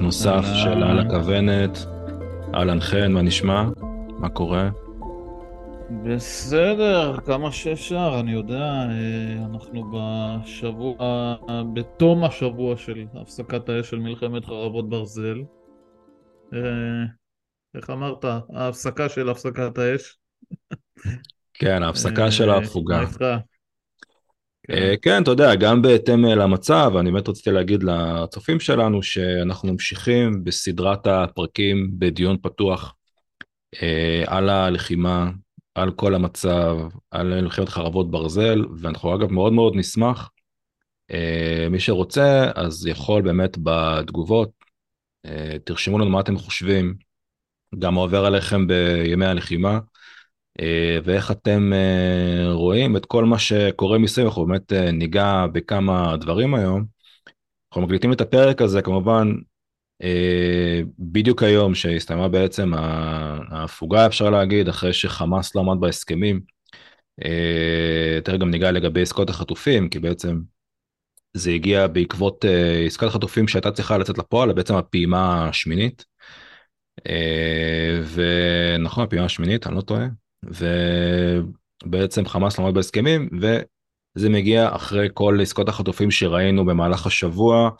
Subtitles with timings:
[0.00, 1.78] בפרק נוסף של על הכוונת.
[2.54, 3.64] אהלן חן, מה נשמע?
[4.18, 4.70] מה קורה?
[6.04, 10.96] בסדר, כמה שאפשר, אני יודע, אה, אנחנו בשבוע,
[11.74, 15.42] בתום השבוע של הפסקת האש של מלחמת חרבות ברזל.
[16.54, 16.60] אה,
[17.74, 18.24] איך אמרת?
[18.54, 20.18] ההפסקה של הפסקת האש?
[21.54, 23.04] כן, ההפסקה של אה, ההפוגה.
[24.70, 29.72] אה, כן, אתה יודע, גם בהתאם אה, למצב, אני באמת רציתי להגיד לצופים שלנו שאנחנו
[29.72, 32.94] ממשיכים בסדרת הפרקים בדיון פתוח
[33.82, 35.30] אה, על הלחימה,
[35.74, 36.78] על כל המצב,
[37.10, 40.30] על מלחמת חרבות ברזל, ואנחנו אגב מאוד מאוד נשמח.
[41.70, 44.50] מי שרוצה, אז יכול באמת בתגובות,
[45.64, 46.94] תרשמו לנו מה אתם חושבים,
[47.78, 49.78] גם עובר עליכם בימי הלחימה.
[50.60, 56.16] אה, ואיך אתם אה, רואים את כל מה שקורה מסביב, אנחנו באמת אה, ניגע בכמה
[56.16, 56.84] דברים היום.
[57.72, 59.32] אנחנו מקליטים את הפרק הזה כמובן
[60.98, 62.72] בדיוק היום שהסתיימה בעצם
[63.50, 66.40] ההפוגה אפשר להגיד, אחרי שחמאס לא עמד בהסכמים.
[68.16, 70.40] יותר גם ניגע לגבי עסקות החטופים, כי בעצם
[71.34, 72.44] זה הגיע בעקבות
[72.86, 76.04] עסקת החטופים שהייתה צריכה לצאת לפועל, בעצם הפעימה השמינית.
[78.14, 80.06] ונכון, הפעימה השמינית, אני לא טועה.
[80.42, 87.70] ובעצם חמאס לא עומד בהסכמים, וזה מגיע אחרי כל עסקות החטופים שראינו במהלך השבוע,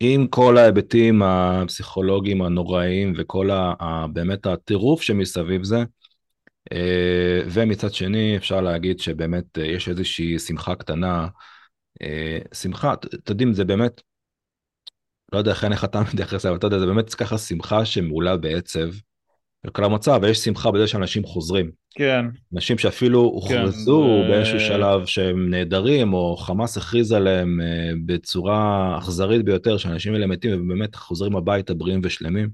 [0.00, 5.84] עם כל ההיבטים הפסיכולוגיים הנוראיים וכל ה, ה, באמת הטירוף שמסביב זה.
[6.72, 11.28] אה, ומצד שני אפשר להגיד שבאמת אה, יש איזושהי שמחה קטנה,
[12.02, 14.00] אה, שמחה, אתם יודעים, זה באמת,
[15.32, 18.88] לא יודע איך אתה מתייחס אבל אתה יודע, זה באמת ככה שמחה שמעולה בעצב.
[19.64, 21.70] לכל המצב, ויש שמחה בזה שאנשים חוזרים.
[21.94, 22.24] כן.
[22.54, 29.44] אנשים שאפילו הוכרזו כן, באיזשהו שלב שהם נעדרים, או חמאס הכריז עליהם uh, בצורה אכזרית
[29.44, 32.48] ביותר, שאנשים האלה מתים ובאמת חוזרים הביתה בריאים ושלמים.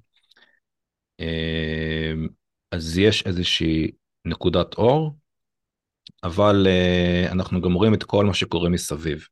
[1.21, 2.29] Uh,
[2.73, 3.91] אז יש איזושהי
[4.25, 5.17] נקודת אור,
[6.25, 9.27] אבל uh, אנחנו גם רואים את כל מה שקורה מסביב.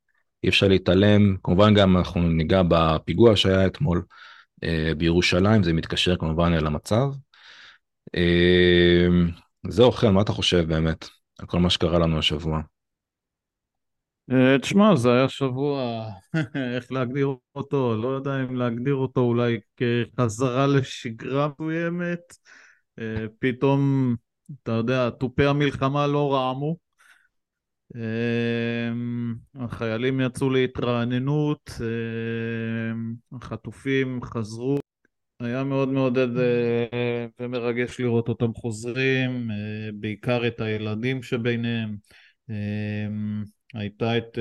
[0.44, 4.02] אי אפשר להתעלם, כמובן גם אנחנו ניגע בפיגוע שהיה אתמול
[4.96, 7.08] בירושלים, זה מתקשר כמובן אל המצב.
[8.14, 9.30] אמ,
[9.68, 11.08] זהו, חן, מה אתה חושב באמת
[11.38, 12.60] על כל מה שקרה לנו השבוע?
[14.32, 16.04] אה, תשמע, זה היה שבוע,
[16.76, 22.20] איך להגדיר אותו, לא יודע אם להגדיר אותו אולי כחזרה לשגרה מסוימת.
[22.98, 24.14] אה, פתאום,
[24.62, 26.76] אתה יודע, תופי המלחמה לא רעמו.
[27.94, 34.78] אמ, החיילים יצאו להתרעננות, אמ, החטופים חזרו.
[35.40, 41.96] היה מאוד מעודד אה, ומרגש לראות אותם חוזרים, אה, בעיקר את הילדים שביניהם.
[42.50, 43.06] אה,
[43.74, 44.38] הייתה את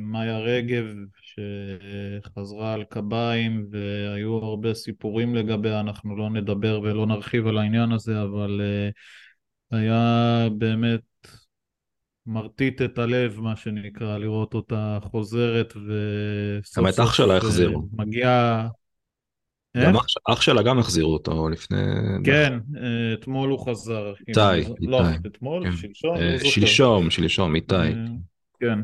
[0.00, 0.84] מאיה רגב
[1.22, 8.22] שחזרה על קביים והיו הרבה סיפורים לגביה, אנחנו לא נדבר ולא נרחיב על העניין הזה,
[8.22, 8.60] אבל
[9.70, 11.00] היה באמת
[12.26, 17.82] מרטיט את הלב, מה שנקרא, לראות אותה חוזרת וסוף גם את אח שלה החזירו.
[17.92, 18.68] מגיעה...
[19.76, 21.76] גם אח, אח שלה גם החזירו אותו לפני...
[22.24, 24.12] כן, אה, אתמול הוא חזר.
[24.28, 24.86] איתי, איתי.
[24.86, 25.76] לא, אתמול, כן.
[25.76, 26.50] שלשום, אה, לא.
[26.50, 27.74] שלשום, שלשום, איתי.
[27.74, 27.92] אה,
[28.60, 28.78] כן.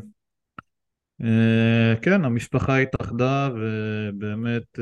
[2.03, 4.79] כן, המשפחה התאחדה ובאמת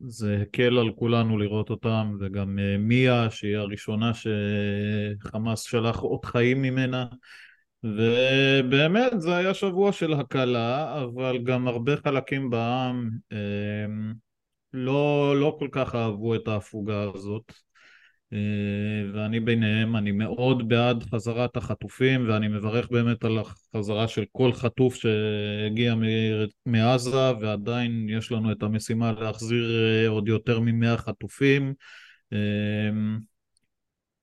[0.00, 7.06] זה הקל על כולנו לראות אותם וגם מיה שהיא הראשונה שחמאס שלח אות חיים ממנה
[7.84, 13.10] ובאמת זה היה שבוע של הקלה אבל גם הרבה חלקים בעם
[14.72, 17.52] לא, לא כל כך אהבו את ההפוגה הזאת
[18.32, 18.38] אה,
[19.14, 24.94] ואני ביניהם, אני מאוד בעד חזרת החטופים ואני מברך באמת על החזרה של כל חטוף
[24.94, 25.94] שהגיע
[26.66, 31.74] מעזה ועדיין יש לנו את המשימה להחזיר אה, עוד יותר ממאה חטופים
[32.32, 32.38] אה,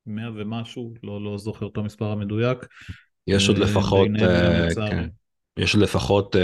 [0.08, 2.58] מאה ומשהו, לא, לא זוכר את המספר המדויק.
[3.28, 4.08] יש עוד לפחות,
[4.76, 5.08] כן.
[5.58, 6.36] יש עוד לפחות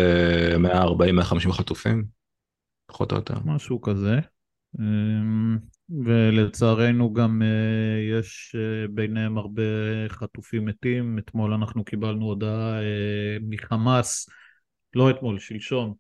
[1.52, 2.21] 140-150 חטופים.
[2.92, 3.36] פחות או יותר.
[3.46, 4.20] משהו כזה.
[4.80, 5.58] אמ,
[5.90, 9.62] ולצערנו גם אה, יש אה, ביניהם הרבה
[10.10, 11.20] חטופים מתים.
[11.20, 14.30] אתמול אנחנו קיבלנו הודעה אה, מחמאס,
[14.96, 15.94] לא אתמול, שלשום,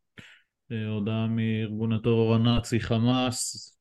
[0.88, 3.72] הודעה מארגון הטרור הנאצי חמאס,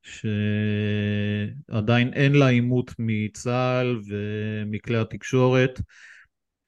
[1.68, 5.80] שעדיין אין לה עימות מצה"ל ומכלי התקשורת,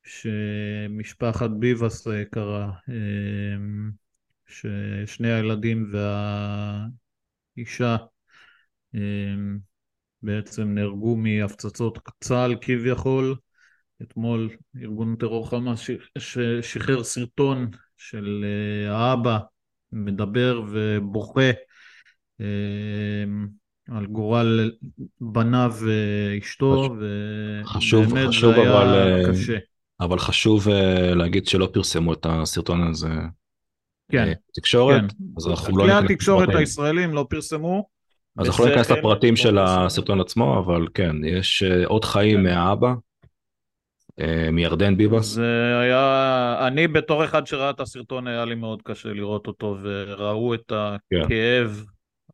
[0.05, 2.73] שמשפחת ביבס קרה.
[4.65, 5.93] אמ, ששני הילדים
[7.57, 7.97] והאישה
[8.95, 9.59] אמ,
[10.23, 13.37] בעצם נהרגו מהפצצות צה"ל כביכול.
[14.03, 14.51] אתמול
[14.83, 15.91] ארגון טרור חמאס
[16.63, 19.39] שחרר סרטון של אה, האבא
[19.93, 21.51] מדבר ובוכה
[23.89, 24.71] על גורל
[25.21, 29.59] בניו ואשתו, ובאמת חשוב, זה היה אבל, קשה.
[30.01, 30.69] אבל חשוב
[31.17, 33.09] להגיד שלא פרסמו את הסרטון הזה
[34.13, 35.07] כן, תקשורת, כן.
[35.37, 36.49] אז אנחנו לא כלי התקשורת.
[36.55, 37.87] הישראלים לא פרסמו.
[38.39, 39.59] אז אנחנו לא ניכנס בשכל, לפרטים של.
[39.59, 42.43] הסרטון עצמו, אבל כן, יש אה, עוד חיים כן.
[42.43, 42.95] מהאבא,
[44.21, 45.25] אה, מירדן ביבס.
[45.25, 50.55] זה היה, אני בתור אחד שראה את הסרטון היה לי מאוד קשה לראות אותו וראו
[50.55, 50.73] את
[51.11, 51.23] כן.
[51.25, 51.85] הכאב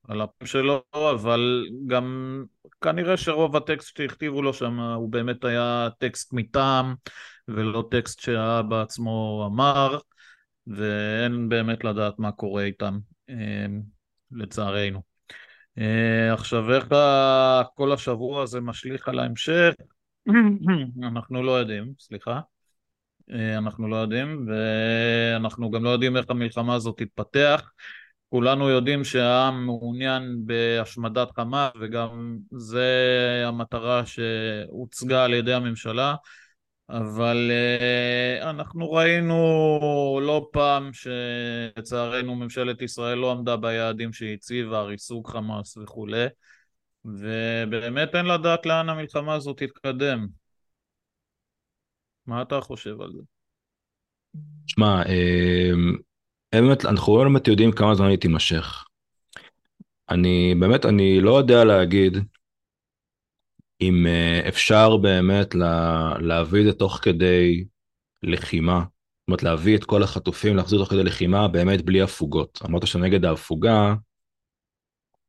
[0.09, 2.39] על הפה שלו, אבל גם
[2.81, 6.95] כנראה שרוב הטקסט שהכתיבו לו שם הוא באמת היה טקסט מטעם
[7.49, 9.99] ולא טקסט שהאבא עצמו אמר
[10.69, 12.99] ואין באמת לדעת מה קורה איתם,
[13.31, 13.67] אה,
[14.33, 15.03] לצערנו.
[15.79, 16.85] אה, עכשיו איך
[17.75, 19.73] כל השבוע הזה משליך על ההמשך?
[21.09, 22.41] אנחנו לא יודעים, סליחה.
[23.31, 27.71] אה, אנחנו לא יודעים, ואנחנו גם לא יודעים איך המלחמה הזאת תתפתח.
[28.29, 32.87] כולנו יודעים שהעם מעוניין בהשמדת חמאס, וגם זה
[33.47, 36.15] המטרה שהוצגה על ידי הממשלה.
[36.91, 45.31] אבל uh, אנחנו ראינו לא פעם שלצערנו ממשלת ישראל לא עמדה ביעדים שהיא הציבה, ריסוק
[45.31, 46.27] חמאס וכולי,
[47.05, 50.27] ובאמת אין לדעת לאן המלחמה הזאת תתקדם.
[52.27, 53.23] מה אתה חושב על זה?
[54.67, 55.71] שמע, אה,
[56.53, 58.85] באמת, אנחנו לא באמת יודעים כמה זמן היא תימשך.
[60.11, 62.17] אני באמת, אני לא יודע להגיד
[63.81, 67.65] אם אה, אפשר באמת לה, להביא את זה תוך כדי
[68.23, 68.79] לחימה.
[68.81, 72.59] זאת אומרת, להביא את כל החטופים, להחזיר תוך כדי לחימה, באמת בלי הפוגות.
[72.67, 73.95] אמרת שנגד ההפוגה,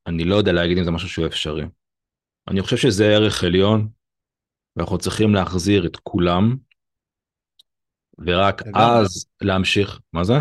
[0.08, 1.66] אני לא יודע להגיד אם זה משהו שהוא אפשרי.
[2.48, 3.90] אני חושב שזה ערך עליון,
[4.76, 6.56] ואנחנו צריכים להחזיר את כולם,
[8.20, 8.84] ורק לגמרי.
[8.84, 10.34] אז להמשיך, מה זה?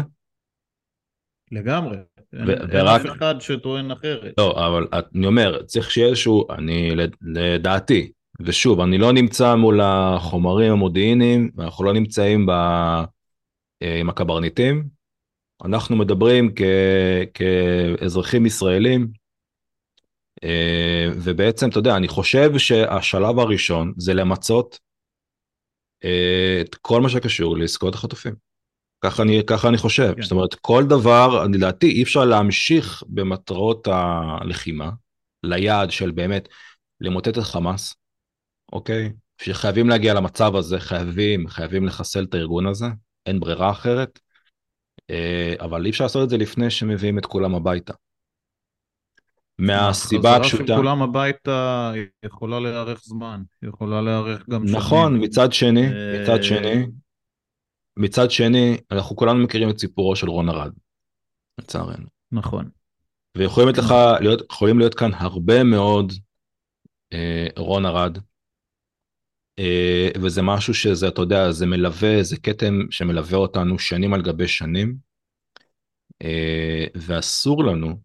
[1.53, 1.97] לגמרי.
[2.33, 4.35] אין, ו- אין ורק- אף אחד שטוען אחרת.
[4.39, 9.81] לא, אבל אני אומר, צריך שיהיה איזשהו, אני, לד- לדעתי, ושוב, אני לא נמצא מול
[9.83, 12.51] החומרים המודיעיניים, ואנחנו לא נמצאים ב,
[13.83, 14.89] אה, עם הקברניטים,
[15.65, 16.63] אנחנו מדברים כ,
[17.35, 19.09] כאזרחים ישראלים,
[20.45, 24.79] אה, ובעצם, אתה יודע, אני חושב שהשלב הראשון זה למצות
[26.05, 28.48] אה, את כל מה שקשור לעסקאות החטופים.
[29.01, 30.23] ככה אני, ככה אני חושב, כן.
[30.23, 34.91] זאת אומרת, כל דבר, לדעתי, אי אפשר להמשיך במטרות הלחימה,
[35.43, 36.49] ליעד של באמת
[37.01, 37.95] למוטט את חמאס,
[38.73, 39.13] אוקיי?
[39.43, 42.87] שחייבים להגיע למצב הזה, חייבים, חייבים לחסל את הארגון הזה,
[43.27, 44.19] אין ברירה אחרת,
[45.11, 47.93] אה, אבל אי אפשר לעשות את זה לפני שמביאים את כולם הביתה.
[49.59, 51.93] מהסיבה החזרה הפשוטה, של כולם הביתה
[52.23, 54.65] יכולה לארך זמן, יכולה לארך גם.
[54.65, 56.87] נכון, מצד שני, אה, מצד שני,
[57.99, 60.73] מצד שני, אנחנו כולנו מכירים את סיפורו של רון ארד,
[61.59, 62.07] לצערנו.
[62.33, 62.69] נכון.
[63.37, 66.13] ויכולים להיות לך, להיות, יכולים להיות כאן הרבה מאוד
[67.13, 68.19] אה, רון ארד,
[69.59, 74.49] אה, וזה משהו שזה, אתה יודע, זה מלווה, זה כתם שמלווה אותנו שנים על גבי
[74.49, 74.97] שנים,
[76.23, 78.01] אה, ואסור לנו,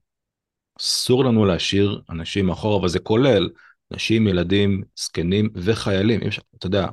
[0.79, 3.49] אסור לנו להשאיר אנשים מאחור, אבל זה כולל
[3.91, 6.21] נשים, ילדים, זקנים וחיילים.
[6.27, 6.87] אפשר- אתה יודע,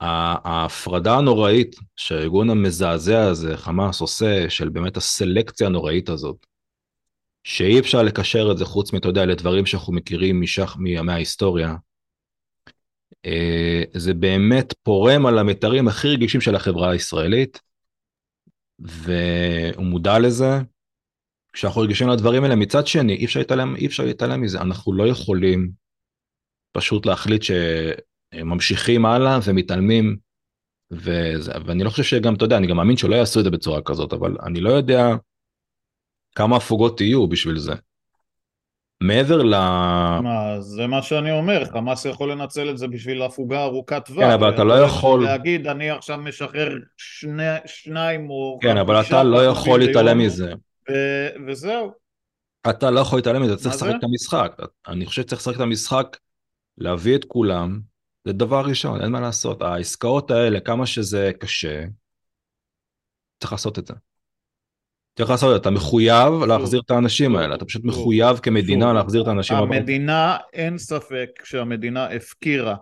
[0.00, 6.46] ההפרדה הנוראית שהארגון המזעזע הזה, חמאס, עושה, של באמת הסלקציה הנוראית הזאת,
[7.44, 11.74] שאי אפשר לקשר את זה חוץ מאתה יודע לדברים שאנחנו מכירים משח מימי ההיסטוריה.
[13.26, 17.60] אה, זה באמת פורם על המתרים הכי רגישים של החברה הישראלית,
[18.78, 20.58] והוא מודע לזה.
[21.52, 25.70] כשאנחנו רגישים לדברים האלה, מצד שני, אי אפשר להתעלם, מזה, אנחנו לא יכולים
[26.72, 27.42] פשוט להחליט
[28.34, 30.16] שממשיכים הלאה ומתעלמים,
[30.90, 33.82] וזה, ואני לא חושב שגם, אתה יודע, אני גם מאמין שלא יעשו את זה בצורה
[33.82, 35.08] כזאת, אבל אני לא יודע
[36.34, 37.72] כמה הפוגות יהיו בשביל זה.
[39.02, 39.50] מעבר ל...
[40.22, 44.24] מה, זה מה שאני אומר, חמאס יכול לנצל את זה בשביל הפוגה ארוכת טווח.
[44.24, 49.22] כן, אבל אתה לא יכול- להגיד, אני עכשיו משחרר שני, שניים או כן, אבל אתה
[49.22, 50.52] לא יכול להתעלם מזה.
[50.90, 51.92] ו- וזהו.
[52.70, 53.74] אתה לא יכול להתעלם מזה, צריך?
[53.74, 54.52] לשחק את המשחק.
[54.88, 56.16] אני חושב שצריך לשחק את המשחק,
[56.78, 57.80] להביא את כולם,
[58.24, 59.62] זה דבר ראשון, אין מה לעשות.
[59.62, 61.84] העסקאות האלה, כמה שזה קשה,
[63.40, 63.94] צריך לעשות את זה.
[65.18, 69.22] צריך לעשות את זה, אתה מחויב להחזיר את האנשים האלה, אתה פשוט מחויב כמדינה להחזיר
[69.22, 69.76] את האנשים הביתה.
[69.76, 72.76] המדינה, אין ספק שהמדינה הפקירה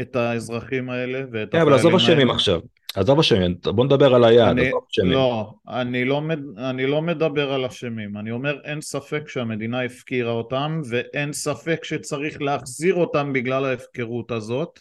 [0.00, 2.34] את האזרחים האלה ואת כן, אבל עזוב החיילים אשמים האלה.
[2.34, 2.60] עכשיו.
[2.96, 5.12] עזוב אשמים, בוא נדבר על היעד, אני, עזוב אשמים.
[5.12, 10.32] לא, אני לא, מד- אני לא מדבר על אשמים, אני אומר אין ספק שהמדינה הפקירה
[10.32, 14.80] אותם ואין ספק שצריך להחזיר אותם בגלל ההפקרות הזאת,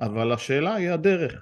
[0.00, 1.34] אבל השאלה היא הדרך.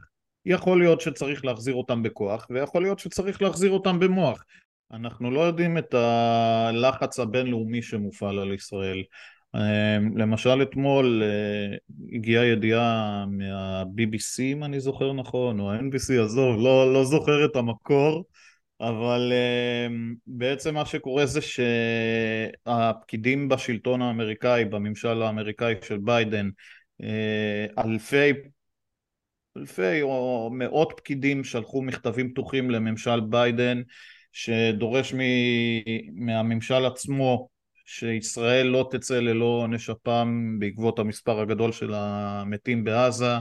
[0.47, 4.45] יכול להיות שצריך להחזיר אותם בכוח ויכול להיות שצריך להחזיר אותם במוח.
[4.93, 9.03] אנחנו לא יודעים את הלחץ הבינלאומי שמופעל על ישראל.
[9.57, 11.77] אמ, למשל אתמול אה,
[12.13, 18.25] הגיעה ידיעה מה-BBC אם אני זוכר נכון, או ה-NBC, עזוב, לא, לא זוכר את המקור,
[18.81, 21.41] אבל אמ, בעצם מה שקורה זה
[22.67, 26.49] שהפקידים בשלטון האמריקאי, בממשל האמריקאי של ביידן,
[27.03, 28.33] אה, אלפי
[29.57, 33.83] אלפי או מאות פקידים שלחו מכתבים פתוחים לממשל ביידן
[34.33, 35.19] שדורש מ...
[36.27, 37.49] מהממשל עצמו
[37.87, 43.35] שישראל לא תצא ללא עונש אפם בעקבות המספר הגדול של המתים בעזה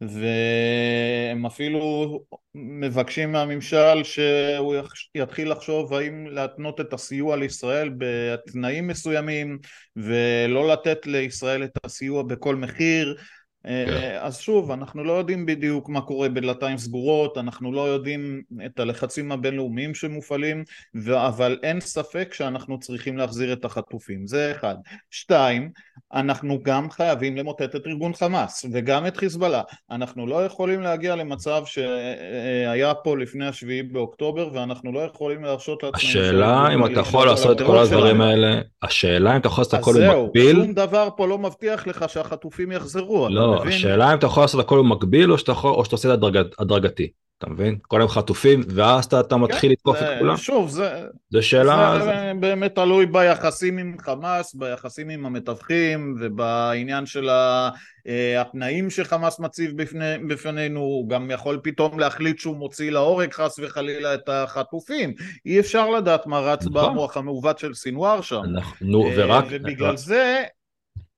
[0.00, 2.20] והם אפילו
[2.54, 4.74] מבקשים מהממשל שהוא
[5.14, 9.58] יתחיל לחשוב האם להתנות את הסיוע לישראל בתנאים מסוימים
[9.96, 13.16] ולא לתת לישראל את הסיוע בכל מחיר
[13.64, 13.70] כן.
[13.70, 18.80] אה, אז שוב, אנחנו לא יודעים בדיוק מה קורה בדלתיים סגורות, אנחנו לא יודעים את
[18.80, 20.64] הלחצים הבינלאומיים שמופעלים,
[21.08, 24.74] אבל אין ספק שאנחנו צריכים להחזיר את החטופים, זה אחד.
[25.10, 25.70] שתיים,
[26.14, 29.62] אנחנו גם חייבים למוטט את ארגון חמאס, וגם את חיזבאללה.
[29.90, 36.02] אנחנו לא יכולים להגיע למצב שהיה פה לפני השביעי באוקטובר, ואנחנו לא יכולים להרשות לעצמנו...
[36.02, 39.92] השאלה אם אתה יכול לעשות את כל הדברים האלה, השאלה אם אתה יכול לעשות הכל
[39.92, 40.48] במקביל...
[40.48, 43.28] אז זהו, שום דבר פה לא מבטיח לך שהחטופים יחזרו.
[43.30, 46.14] לא, לא, השאלה אם אתה יכול לעשות הכל במקביל או שאתה, יכול, או שאתה עושה
[46.14, 47.10] את זה הדרגתי.
[47.40, 47.78] אתה מבין?
[47.82, 50.36] כל היום חטופים, ואז אתה, אתה מתחיל כן, לתקוף את כולם.
[50.36, 51.96] שוב, זה, זה שאלה...
[51.98, 59.40] זה, זה באמת תלוי ביחסים עם חמאס, ביחסים עם המתווכים, ובעניין של אה, התנאים שחמאס
[59.40, 65.14] מציב בפני, בפנינו, הוא גם יכול פתאום להחליט שהוא מוציא להורג חס וחלילה את החטופים.
[65.46, 66.92] אי אפשר לדעת מה רץ נכון.
[66.92, 68.42] במוח המעוות של סינואר שם.
[68.80, 69.44] נו, אה, ורק...
[69.50, 70.44] ובגלל זה,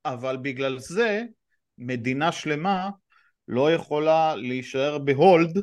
[0.04, 1.22] אבל בגלל זה,
[1.86, 2.90] מדינה שלמה
[3.48, 5.58] לא יכולה להישאר בהולד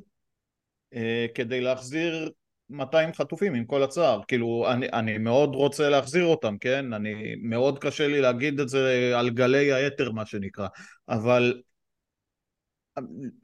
[0.94, 2.32] אה, כדי להחזיר
[2.70, 6.94] 200 חטופים עם כל הצער, כאילו אני, אני מאוד רוצה להחזיר אותם, כן?
[6.94, 10.68] אני מאוד קשה לי להגיד את זה על גלי היתר מה שנקרא,
[11.10, 11.62] אבל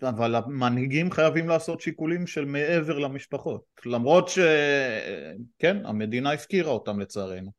[0.03, 7.51] אבל המנהיגים חייבים לעשות שיקולים של מעבר למשפחות, למרות שכן, המדינה הפקירה אותם לצערנו.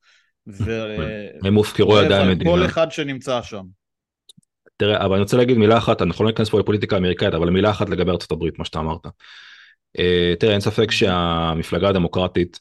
[1.45, 2.51] הם הופקרו על ידי המדינה.
[2.51, 3.65] כל אחד שנמצא שם.
[4.77, 7.71] תראה, אבל אני רוצה להגיד מילה אחת, אנחנו לא ניכנס פה לפוליטיקה האמריקאית, אבל מילה
[7.71, 9.07] אחת לגבי ארצות הברית, מה שאתה אמרת.
[9.99, 12.61] אה, תראה, אין ספק שהמפלגה הדמוקרטית,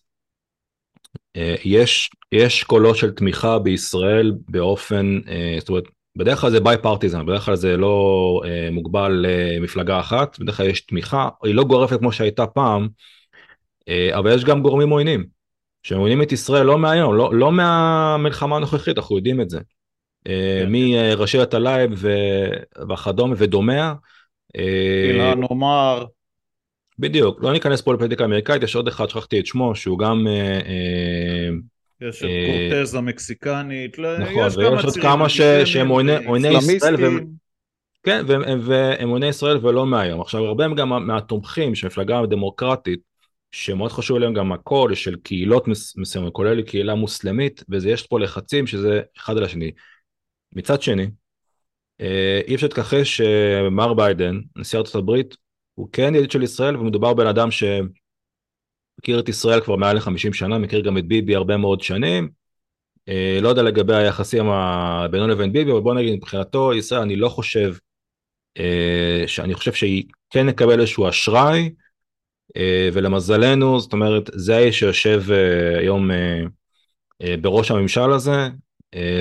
[1.35, 5.83] אה, יש, יש קולות של תמיכה בישראל באופן, אה, זאת אומרת,
[6.17, 8.41] בדרך כלל זה ביי פרטיזן, בדרך כלל זה לא
[8.71, 12.87] מוגבל למפלגה אחת, בדרך כלל יש תמיכה, היא לא גורפת כמו שהייתה פעם,
[14.17, 15.25] אבל יש גם גורמים עוינים,
[15.83, 19.59] שעוינים את ישראל לא מהיום, לא, לא מהמלחמה הנוכחית, אנחנו יודעים את זה.
[20.25, 20.67] כן.
[20.69, 22.03] מרשידה טלייב
[22.89, 23.93] וכדומה ודומיה.
[24.55, 26.05] אילהן עומר.
[26.99, 30.27] בדיוק, לא ניכנס פה לפוליטיקה אמריקאית, יש עוד אחד, שכחתי את שמו, שהוא גם...
[30.27, 31.49] אה, אה,
[32.01, 35.29] יש את קורטז המקסיקנית, לא, נכון, ויש עוד כמה
[35.65, 36.95] שהם עויני ישראל,
[38.03, 40.21] כן, והם עויני ישראל ולא מהיום.
[40.21, 42.99] עכשיו, הרבה גם מהתומכים של מפלגה דמוקרטית,
[43.51, 45.67] שמאוד חשוב להם גם הקול של קהילות
[45.97, 49.71] מסוימות, כולל קהילה מוסלמית, ויש פה לחצים שזה אחד על השני.
[50.55, 51.07] מצד שני,
[52.01, 55.35] אה, אי אפשר להתכחש שמר ביידן, נשיא ארצות הברית,
[55.73, 60.57] הוא כן ידיד של ישראל ומדובר בן אדם שמכיר את ישראל כבר מעל ל-50 שנה,
[60.57, 62.29] מכיר גם את ביבי הרבה מאוד שנים.
[63.09, 64.45] אה, לא יודע לגבי היחסים
[65.11, 67.73] בינו לבין ביבי, אבל בוא נגיד מבחינתו ישראל אני לא חושב
[68.57, 71.69] אה, שאני חושב שהיא כן נקבל איזשהו אשראי
[72.57, 76.41] אה, ולמזלנו זאת אומרת זה האיש שיושב אה, היום אה,
[77.21, 78.49] אה, בראש הממשל הזה אה,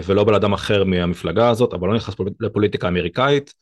[0.04, 3.54] ולא בן אדם אחר מהמפלגה הזאת אבל לא נכנס לפוליטיקה אמריקאית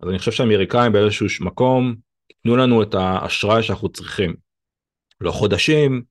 [0.00, 1.94] אז אני חושב שהאמריקאים באיזשהו מקום
[2.42, 4.34] תנו לנו את האשראי שאנחנו צריכים.
[5.20, 6.02] לא חודשים,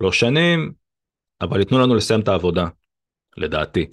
[0.00, 0.72] לא שנים,
[1.40, 2.66] אבל ייתנו לנו לסיים את העבודה,
[3.36, 3.86] לדעתי.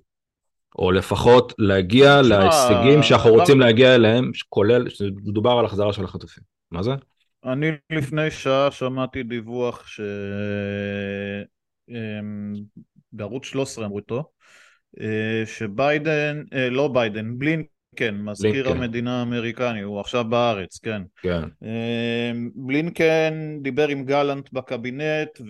[0.76, 4.88] או לפחות להגיע להישגים שאנחנו רוצים להגיע אליהם, כולל,
[5.26, 6.44] מדובר על החזרה של החטופים.
[6.72, 6.92] מה זה?
[7.46, 10.02] אני לפני שעה שמעתי דיווח ש...
[11.90, 12.54] אמ,
[13.14, 14.24] בערוץ 13 אמרו איתו, אה,
[15.46, 18.84] שביידן, אה, לא ביידן, בלינק כן, מזכיר בלינקן.
[18.84, 21.02] המדינה האמריקני, הוא עכשיו בארץ, כן.
[21.22, 21.44] כן.
[21.64, 25.42] אמ, בלינקן דיבר עם גלנט בקבינט,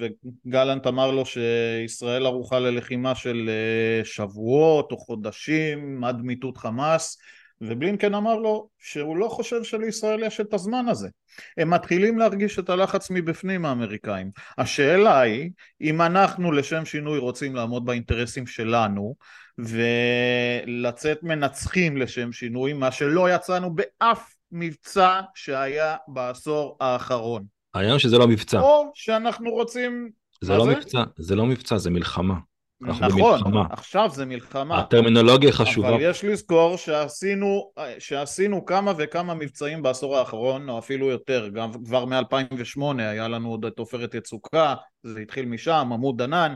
[0.46, 7.18] וגלנט אמר לו שישראל ערוכה ללחימה של אה, שבועות או חודשים עד מיטוט חמאס,
[7.62, 11.10] ובלינקן אמר לו שהוא לא חושב שלישראל יש את הזמן הזה.
[11.58, 14.32] הם מתחילים להרגיש את הלחץ מבפנים האמריקאים.
[14.58, 15.50] השאלה היא,
[15.82, 19.16] אם אנחנו לשם שינוי רוצים לעמוד באינטרסים שלנו,
[19.58, 27.46] ולצאת מנצחים לשם שינוי, מה שלא יצאנו באף מבצע שהיה בעשור האחרון.
[27.74, 28.60] העניין שזה לא מבצע.
[28.60, 30.10] או שאנחנו רוצים
[30.42, 32.36] זה לא מבצע, זה לא מבצע, זה מלחמה.
[32.82, 33.66] נכון, במלחמה.
[33.70, 34.80] עכשיו זה מלחמה.
[34.80, 35.90] הטרמינולוגיה חשובה.
[35.90, 42.06] אבל יש לזכור שעשינו, שעשינו כמה וכמה מבצעים בעשור האחרון, או אפילו יותר, גם כבר
[42.06, 46.54] מ-2008 היה לנו עוד את עופרת יצוקה, זה התחיל משם, עמוד ענן.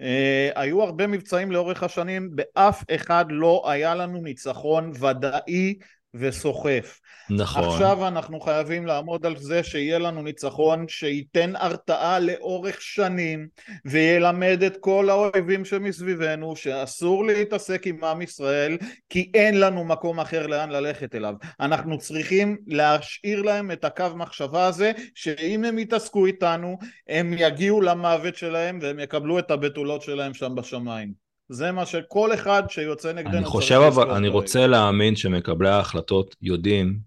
[0.00, 5.74] אה, היו הרבה מבצעים לאורך השנים, באף אחד לא היה לנו ניצחון ודאי
[6.14, 7.00] וסוחף.
[7.30, 7.64] נכון.
[7.64, 13.48] עכשיו אנחנו חייבים לעמוד על זה שיהיה לנו ניצחון שייתן הרתעה לאורך שנים
[13.84, 18.78] וילמד את כל האויבים שמסביבנו שאסור להתעסק עם עם ישראל
[19.08, 21.34] כי אין לנו מקום אחר לאן ללכת אליו.
[21.60, 26.78] אנחנו צריכים להשאיר להם את הקו מחשבה הזה שאם הם יתעסקו איתנו
[27.08, 31.21] הם יגיעו למוות שלהם והם יקבלו את הבתולות שלהם שם בשמיים.
[31.52, 36.98] זה מה שכל אחד שיוצא נגדנו אני חושב אבל, אני רוצה להאמין שמקבלי ההחלטות יודעים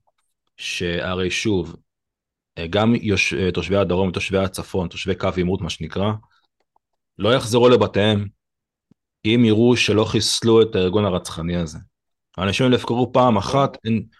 [0.57, 1.75] שהרי שוב,
[2.69, 6.11] גם יוש, תושבי הדרום ותושבי הצפון, תושבי קו עימות מה שנקרא,
[7.19, 8.27] לא יחזרו לבתיהם
[9.25, 11.79] אם יראו שלא חיסלו את הארגון הרצחני הזה.
[12.37, 13.77] האנשים האלה יפקרו פעם אחת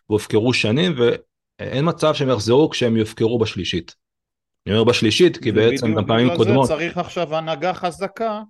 [0.10, 3.96] והופקרו שנים ואין מצב שהם יחזרו כשהם יופקרו בשלישית.
[4.67, 6.67] אני אומר בשלישית כי בעצם גם פעמים קודמות.
[6.67, 8.41] צריך עכשיו הנהגה חזקה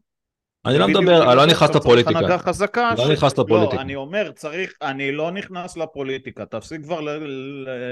[0.65, 2.19] אני לא מדבר, אני לא נכנס לפוליטיקה.
[2.19, 2.93] הנהגה חזקה.
[2.97, 3.75] לא נכנס לפוליטיקה.
[3.75, 6.99] לא, אני אומר, צריך, אני לא נכנס לפוליטיקה, תפסיק כבר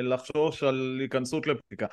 [0.04, 1.86] לחשוש על היכנסות לפוליטיקה.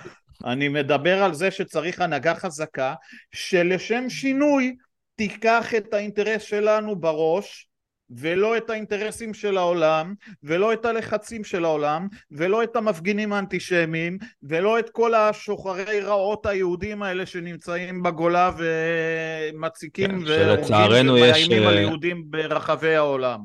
[0.45, 2.95] אני מדבר על זה שצריך הנהגה חזקה,
[3.33, 4.77] שלשם שינוי
[5.17, 7.70] תיקח את האינטרס שלנו בראש,
[8.17, 14.79] ולא את האינטרסים של העולם, ולא את הלחצים של העולם, ולא את המפגינים האנטישמיים, ולא
[14.79, 21.49] את כל השוחרי רעות היהודים האלה שנמצאים בגולה ומציקים כן, שלצערנו יש...
[21.51, 23.41] על אה, יהודים ברחבי העולם.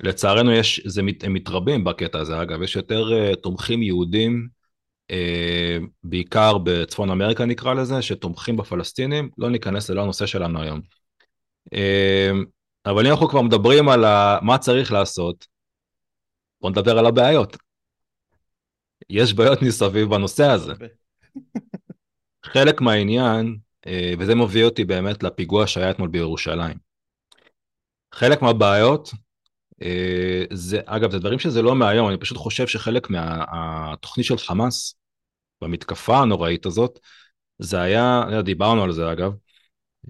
[0.00, 4.48] לצערנו יש, זה, הם מתרבים בקטע הזה אגב, יש יותר uh, תומכים יהודים,
[5.12, 10.80] uh, בעיקר בצפון אמריקה נקרא לזה, שתומכים בפלסטינים, לא ניכנס, זה לא הנושא שלנו היום.
[11.74, 12.55] Uh,
[12.86, 14.04] אבל אם אנחנו כבר מדברים על
[14.42, 15.46] מה צריך לעשות,
[16.60, 17.56] בוא נדבר על הבעיות.
[19.10, 20.72] יש בעיות מסביב בנושא הזה.
[22.52, 26.78] חלק מהעניין, אה, וזה מביא אותי באמת לפיגוע שהיה אתמול בירושלים.
[28.14, 29.10] חלק מהבעיות,
[29.82, 34.94] אה, זה, אגב, זה דברים שזה לא מהיום, אני פשוט חושב שחלק מהתוכנית של חמאס,
[35.62, 36.98] במתקפה הנוראית הזאת,
[37.58, 39.32] זה היה, דיברנו על זה אגב,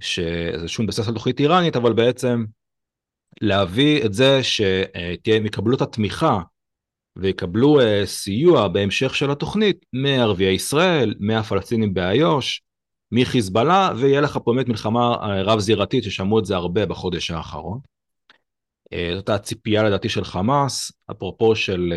[0.01, 2.45] שזה שום בסס על תוכנית איראנית, אבל בעצם
[3.41, 6.41] להביא את זה שהם יקבלו את התמיכה
[7.17, 12.63] ויקבלו אה, סיוע בהמשך של התוכנית מערביי ישראל, מהפלסטינים באיו"ש,
[13.13, 17.79] מחיזבאללה, ויהיה לך פה באמת מלחמה אה, רב זירתית ששמעו את זה הרבה בחודש האחרון.
[18.93, 21.93] אה, זאת הציפייה לדעתי של חמאס, אפרופו של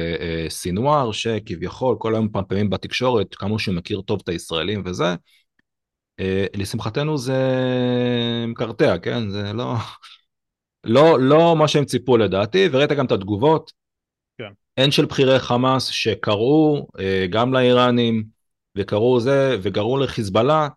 [0.49, 5.15] סינואר, שכביכול כל היום מפמפמים בתקשורת, כמה שהוא מכיר טוב את הישראלים וזה.
[6.56, 7.38] לשמחתנו זה
[8.47, 9.30] מקרטע, כן?
[9.30, 9.75] זה לא...
[10.89, 13.71] לא, לא מה שהם ציפו לדעתי, וראית גם את התגובות.
[14.38, 14.54] כן.
[14.78, 18.23] הן של בכירי חמאס שקראו אה, גם לאיראנים,
[18.78, 20.67] וקראו זה, וקראו לחיזבאללה,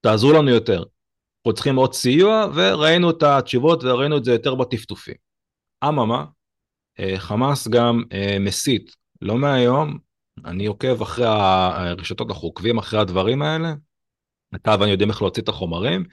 [0.00, 0.76] תעזרו לנו יותר.
[0.78, 5.14] אנחנו צריכים עוד סיוע, וראינו את התשובות וראינו את זה יותר בטפטופים.
[5.84, 6.24] אממה,
[7.00, 9.98] אה, חמאס גם אה, מסית, לא מהיום,
[10.44, 13.74] אני עוקב אחרי הרשתות, אנחנו עוקבים אחרי הדברים האלה,
[14.54, 16.04] אתה ואני יודעים איך להוציא את החומרים,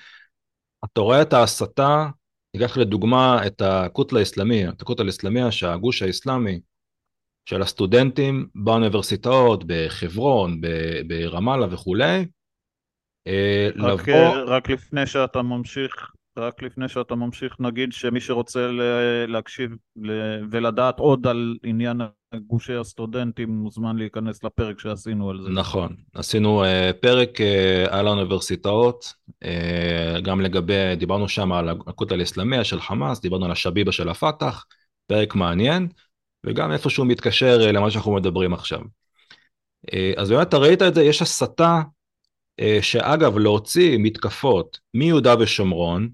[0.85, 2.07] אתה רואה את ההסתה
[2.55, 6.59] ניקח לדוגמה את הקוטלה האסלאמי, את הקוטלה האסלאמיה שהגוש האסלאמי
[7.49, 10.61] של הסטודנטים באוניברסיטאות, בחברון,
[11.07, 12.25] ברמאללה וכולי,
[13.27, 14.35] אה, רק, לבוא...
[14.47, 18.69] רק לפני שאתה ממשיך, רק לפני שאתה ממשיך נגיד שמי שרוצה
[19.27, 19.71] להקשיב
[20.51, 22.01] ולדעת עוד על עניין
[22.47, 25.49] גושי הסטודנטים מוזמן להיכנס לפרק שעשינו על זה.
[25.49, 26.67] נכון, עשינו uh,
[27.01, 33.45] פרק uh, על האוניברסיטאות, uh, גם לגבי, דיברנו שם על הקוט אל-אסלאמיה של חמאס, דיברנו
[33.45, 34.65] על השביבה של הפת"ח,
[35.07, 35.87] פרק מעניין,
[36.45, 38.79] וגם איפשהו מתקשר uh, למה שאנחנו מדברים עכשיו.
[39.87, 41.81] Uh, אז באמת אתה ראית את זה, יש הסתה,
[42.61, 46.09] uh, שאגב להוציא מתקפות מיהודה ושומרון,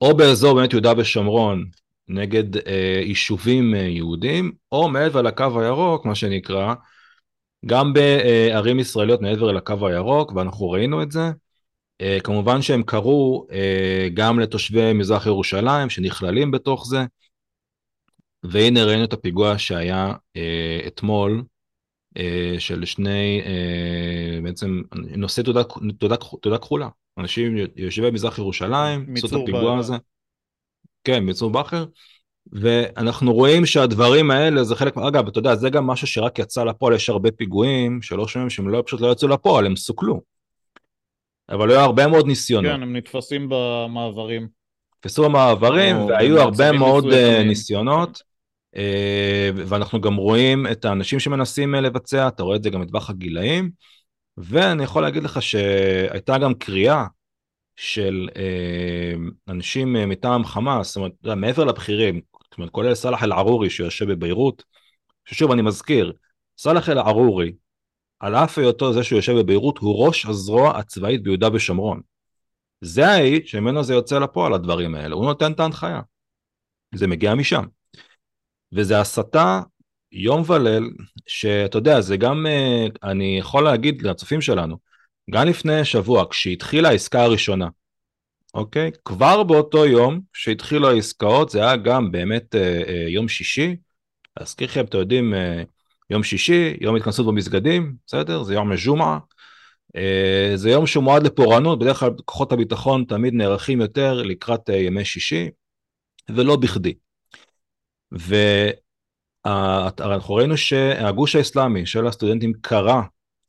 [0.00, 1.64] או באזור באמת יהודה ושומרון,
[2.10, 6.74] נגד אה, יישובים אה, יהודים, או מעבר לקו הירוק, מה שנקרא,
[7.66, 11.30] גם בערים ישראליות מעבר לקו הירוק, ואנחנו ראינו את זה.
[12.00, 17.04] אה, כמובן שהם קרו אה, גם לתושבי מזרח ירושלים שנכללים בתוך זה,
[18.42, 21.42] והנה ראינו את הפיגוע שהיה אה, אתמול,
[22.16, 24.82] אה, של שני, אה, בעצם
[25.16, 25.44] נושאי
[25.98, 26.88] תעודה, כחולה.
[27.18, 29.94] אנשים יושבי מזרח ירושלים, עשו את הפיגוע הזה.
[31.04, 31.84] כן, מצור בכר.
[32.52, 36.94] ואנחנו רואים שהדברים האלה זה חלק, אגב, אתה יודע, זה גם משהו שרק יצא לפועל,
[36.94, 40.20] יש הרבה פיגועים שלא שומעים שהם לא, פשוט לא יצאו לפועל, הם סוכלו.
[41.48, 42.72] אבל היו הרבה מאוד ניסיונות.
[42.72, 44.48] כן, הם נתפסים במעברים.
[44.96, 47.48] נתפסו במעברים, והיו הרבה מאוד אה, מסוימים.
[47.48, 48.22] ניסיונות,
[48.76, 53.10] אה, ואנחנו גם רואים את האנשים שמנסים אה, לבצע, אתה רואה את זה גם בטווח
[53.10, 53.70] הגילאים,
[54.36, 57.04] ואני יכול להגיד לך שהייתה גם קריאה
[57.80, 59.12] של אה,
[59.48, 64.64] אנשים אה, מטעם חמאס, זאת אומרת, מעבר לבכירים, זאת אומרת, כולל סאלח אל-ערורי שיושב בביירות,
[65.24, 66.12] ששוב אני מזכיר,
[66.58, 67.52] סאלח אל-ערורי,
[68.18, 72.00] על אף היותו זה שהוא יושב בביירות, הוא ראש הזרוע הצבאית ביהודה ושומרון.
[72.80, 76.00] זה האיש שממנו זה יוצא לפועל הדברים האלה, הוא נותן את ההנחיה.
[76.94, 77.64] זה מגיע משם.
[78.72, 79.60] וזה הסתה
[80.12, 80.90] יום וליל,
[81.26, 84.89] שאתה יודע, זה גם, אה, אני יכול להגיד לצופים שלנו,
[85.30, 87.68] גם לפני שבוע, כשהתחילה העסקה הראשונה,
[88.54, 88.90] אוקיי?
[89.04, 93.76] כבר באותו יום שהתחילו העסקאות, זה היה גם באמת אה, אה, יום שישי,
[94.40, 95.62] להזכיר לכם, אתם יודעים, אה,
[96.10, 98.42] יום שישי, יום התכנסות במסגדים, בסדר?
[98.42, 99.18] זה יום מג'ומעה.
[99.96, 105.04] אה, זה יום שמועד לפורענות, בדרך כלל כוחות הביטחון תמיד נערכים יותר לקראת אה, ימי
[105.04, 105.48] שישי,
[106.30, 106.94] ולא בכדי.
[109.44, 113.00] ואנחנו ראינו שהגוש האסלאמי של הסטודנטים קרא,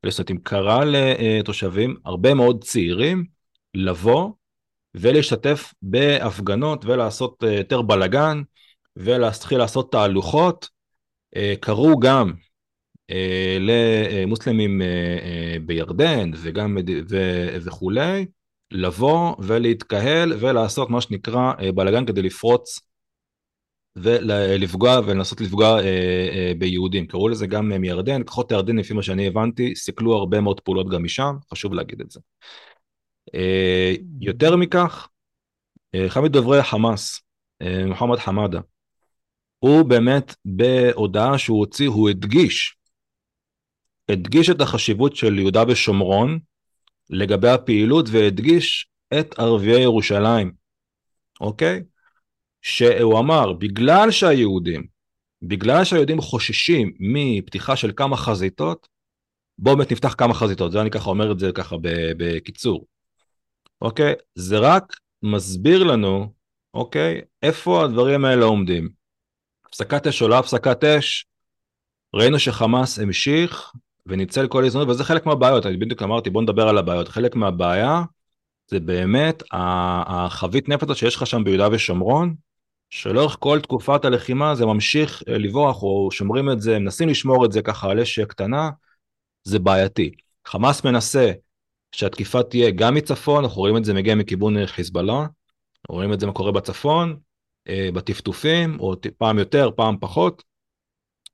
[0.03, 3.25] לסטודנטים קרא לתושבים, הרבה מאוד צעירים,
[3.73, 4.31] לבוא
[4.95, 8.41] ולהשתתף בהפגנות ולעשות אה, יותר בלאגן
[8.95, 10.69] ולהתחיל לעשות תהלוכות.
[11.35, 12.33] אה, קראו גם
[13.09, 14.81] אה, למוסלמים
[15.65, 16.77] בירדן וגם
[17.09, 18.25] ו- וכולי,
[18.71, 22.79] לבוא ולהתקהל ולעשות מה שנקרא בלאגן כדי לפרוץ
[23.95, 25.85] ולפגוע ולנסות לפגוע אה,
[26.33, 27.07] אה, ביהודים.
[27.07, 31.03] קראו לזה גם מירדן, כוחות הירדן לפי מה שאני הבנתי, סיכלו הרבה מאוד פעולות גם
[31.03, 32.19] משם, חשוב להגיד את זה.
[33.35, 35.07] אה, יותר מכך,
[35.95, 37.21] אה, אחד מדוברי החמאס,
[37.61, 38.59] אה, מוחמד חמאדה,
[39.59, 42.75] הוא באמת בהודעה שהוא הוציא, הוא הדגיש,
[44.09, 46.39] הדגיש את החשיבות של יהודה ושומרון
[47.09, 50.51] לגבי הפעילות והדגיש את ערביי ירושלים,
[51.41, 51.83] אוקיי?
[52.61, 54.87] שהוא אמר, בגלל שהיהודים,
[55.41, 58.87] בגלל שהיהודים חוששים מפתיחה של כמה חזיתות,
[59.59, 61.75] בואו באמת נפתח כמה חזיתות, זה אני ככה אומר את זה ככה
[62.17, 62.85] בקיצור.
[63.81, 64.13] אוקיי?
[64.35, 64.93] זה רק
[65.23, 66.33] מסביר לנו,
[66.73, 67.21] אוקיי?
[67.43, 68.89] איפה הדברים האלה עומדים.
[69.65, 71.25] הפסקת אש או לא הפסקת אש,
[72.13, 73.71] ראינו שחמאס המשיך
[74.05, 77.07] וניצל כל הזדמנות, וזה חלק מהבעיות, אני בדיוק אמרתי בוא נדבר על הבעיות.
[77.07, 78.01] חלק מהבעיה
[78.67, 82.35] זה באמת החבית נפץ שיש לך שם ביהודה ושומרון,
[82.91, 87.51] שלאורך כל תקופת הלחימה זה ממשיך אה, לברוח, או שומרים את זה, מנסים לשמור את
[87.51, 88.69] זה ככה על אש קטנה,
[89.43, 90.11] זה בעייתי.
[90.47, 91.31] חמאס מנסה
[91.91, 95.25] שהתקיפה תהיה גם מצפון, אנחנו רואים את זה מגיע מכיוון אה, חיזבאללה,
[95.89, 97.19] רואים את זה מה קורה בצפון,
[97.67, 100.43] אה, בטפטופים, או פעם יותר, פעם פחות,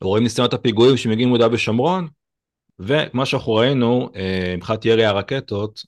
[0.03, 2.07] רואים ניסיונות הפיגועים שמגיעים מיהודה ושומרון,
[2.79, 4.09] ומה שאנחנו ראינו,
[4.57, 5.81] מבחינת ירי הרקטות,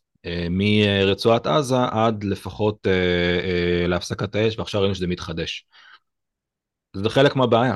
[0.50, 2.88] מרצועת עזה עד לפחות
[3.88, 5.66] להפסקת האש, ועכשיו ראינו שזה מתחדש.
[6.96, 7.76] זה חלק מהבעיה.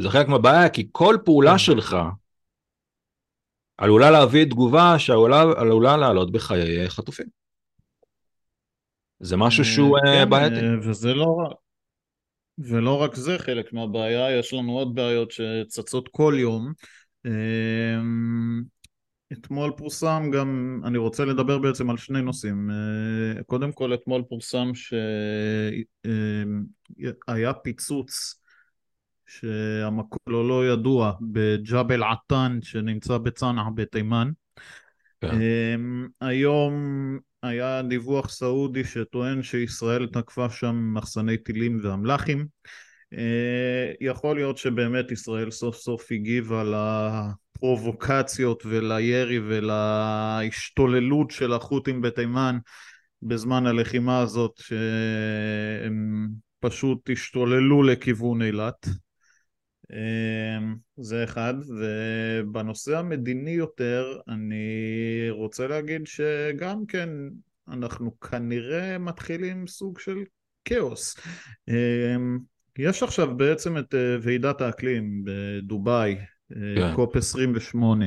[0.00, 1.58] זה חלק מהבעיה כי כל פעולה כן.
[1.58, 1.96] שלך
[3.78, 7.26] עלולה להביא תגובה שעלולה לעלות בחיי חטופים.
[9.20, 10.56] זה משהו שהוא אה, כן, בעייתי.
[10.56, 11.50] אה, וזה לא.
[12.58, 16.72] ולא רק זה חלק מהבעיה, יש לנו עוד בעיות שצצות כל יום.
[19.34, 22.70] אה, אתמול פורסם גם, אני רוצה לדבר בעצם על שני נושאים.
[23.46, 24.70] קודם כל אתמול פורסם
[27.24, 28.40] שהיה פיצוץ
[29.26, 34.30] שהמקור לא ידוע בג'בל עטן שנמצא בצנעא בתימן.
[35.20, 35.36] כן.
[36.20, 36.74] היום
[37.42, 42.46] היה דיווח סעודי שטוען שישראל תקפה שם מחסני טילים ואמל"חים.
[43.12, 46.62] אה, יכול להיות שבאמת ישראל סוף סוף הגיבה
[47.56, 52.58] לפרובוקציות ולירי ולהשתוללות של החות'ים בתימן
[53.22, 56.28] בזמן הלחימה הזאת שהם
[56.60, 58.86] פשוט השתוללו לכיוון אילת
[59.92, 64.66] אמ, זה אחד, ובנושא המדיני יותר אני
[65.30, 67.08] רוצה להגיד שגם כן
[67.68, 70.18] אנחנו כנראה מתחילים סוג של
[70.64, 71.16] כאוס.
[71.68, 72.38] אמ,
[72.78, 76.16] יש עכשיו בעצם את אה, ועידת האקלים בדובאי,
[76.52, 76.94] כן.
[76.94, 78.06] קופ 28.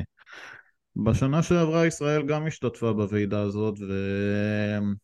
[1.03, 3.75] בשנה שעברה ישראל גם השתתפה בוועידה הזאת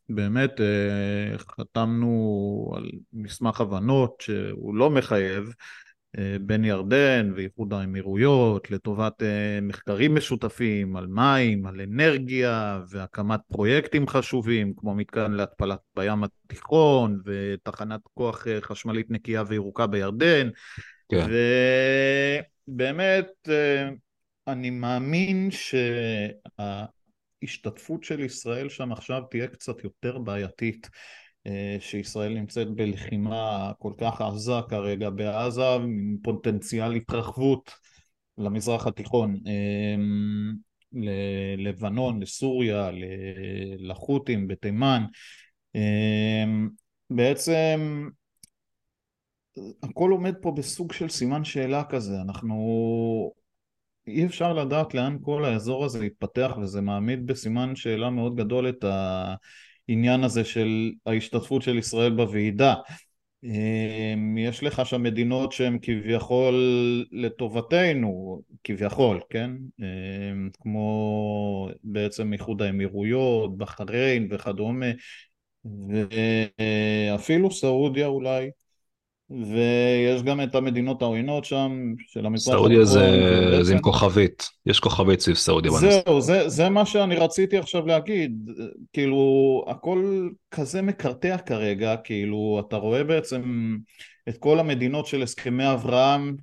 [0.09, 5.53] ובאמת אה, חתמנו על מסמך הבנות שהוא לא מחייב
[6.17, 14.07] אה, בין ירדן ואיחוד האמירויות לטובת אה, מחקרים משותפים על מים, על אנרגיה והקמת פרויקטים
[14.07, 20.49] חשובים כמו מתקן להתפלת בים התיכון ותחנת כוח חשמלית נקייה וירוקה בירדן
[21.13, 21.27] כן.
[22.67, 23.49] ובאמת
[24.47, 25.49] אני מאמין
[26.57, 30.89] ההשתתפות של ישראל שם עכשיו תהיה קצת יותר בעייתית.
[31.47, 37.71] אה, שישראל נמצאת בלחימה כל כך עזה כרגע בעזה, עם פוטנציאל התרחבות
[38.37, 39.95] למזרח התיכון, אה,
[41.57, 42.89] ללבנון, לסוריה,
[43.79, 45.03] לחות'ים בתימן.
[45.75, 46.43] אה,
[47.09, 48.07] בעצם
[49.83, 53.33] הכל עומד פה בסוג של סימן שאלה כזה, אנחנו...
[54.07, 58.85] אי אפשר לדעת לאן כל האזור הזה יתפתח וזה מעמיד בסימן שאלה מאוד גדול את.
[59.89, 62.73] העניין הזה של ההשתתפות של ישראל בוועידה.
[63.43, 66.55] אמ, יש לך שם מדינות שהן כביכול
[67.11, 69.51] לטובתנו, כביכול, כן?
[69.79, 74.85] אמ, כמו בעצם איחוד האמירויות, בחריין וכדומה,
[75.65, 78.51] ואפילו סעודיה אולי,
[79.41, 85.19] ויש גם את המדינות העוינות שם, של המזרח סעודיה זה, זה עם כוכבית, יש כוכבית
[85.19, 85.71] סביב סעודיה.
[85.71, 88.49] זהו, זה, זה מה שאני רציתי עכשיו להגיד,
[88.93, 93.41] כאילו הכל כזה מקרטע כרגע, כאילו אתה רואה בעצם
[94.29, 96.35] את כל המדינות של הסכמי אברהם,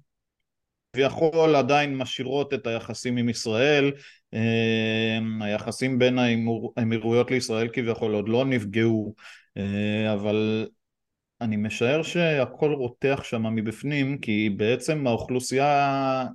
[0.96, 3.92] ויכול עדיין משאירות את היחסים עם ישראל,
[4.34, 6.18] אה, היחסים בין
[6.76, 9.14] האמירויות לישראל כביכול עוד לא נפגעו,
[9.56, 10.66] אה, אבל
[11.40, 16.26] אני משער שהכל רותח שם מבפנים, כי בעצם האוכלוסייה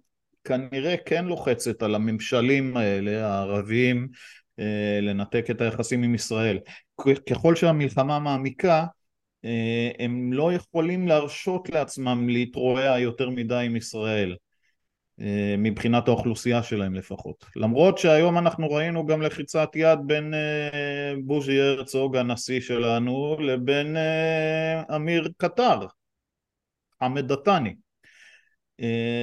[0.44, 4.08] כנראה כן לוחצת על הממשלים האלה, הערביים,
[4.60, 6.60] אה, לנתק את היחסים עם ישראל.
[7.30, 8.86] ככל שהמלחמה מעמיקה,
[9.46, 14.36] אה, הם לא יכולים להרשות לעצמם להתרועע יותר מדי עם ישראל.
[15.22, 17.46] אה, מבחינת האוכלוסייה שלהם לפחות.
[17.56, 24.96] למרות שהיום אנחנו ראינו גם לחיצת יד בין אה, בוז'י הרצוג הנשיא שלנו לבין אה,
[24.96, 25.86] אמיר קטר,
[27.00, 27.76] חמד דתני.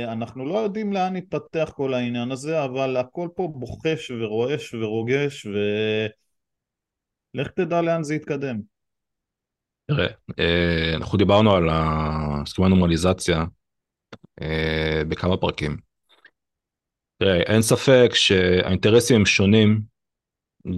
[0.08, 5.46] אנחנו לא יודעים לאן יתפתח כל העניין הזה, אבל הכל פה בוחש ורועש ורוגש
[7.34, 8.60] ולך תדע לאן זה יתקדם.
[9.86, 10.06] תראה,
[10.96, 13.44] אנחנו דיברנו על הסכמה נורמליזציה
[15.08, 15.76] בכמה פרקים.
[17.18, 19.80] תראה, אין ספק שהאינטרסים הם שונים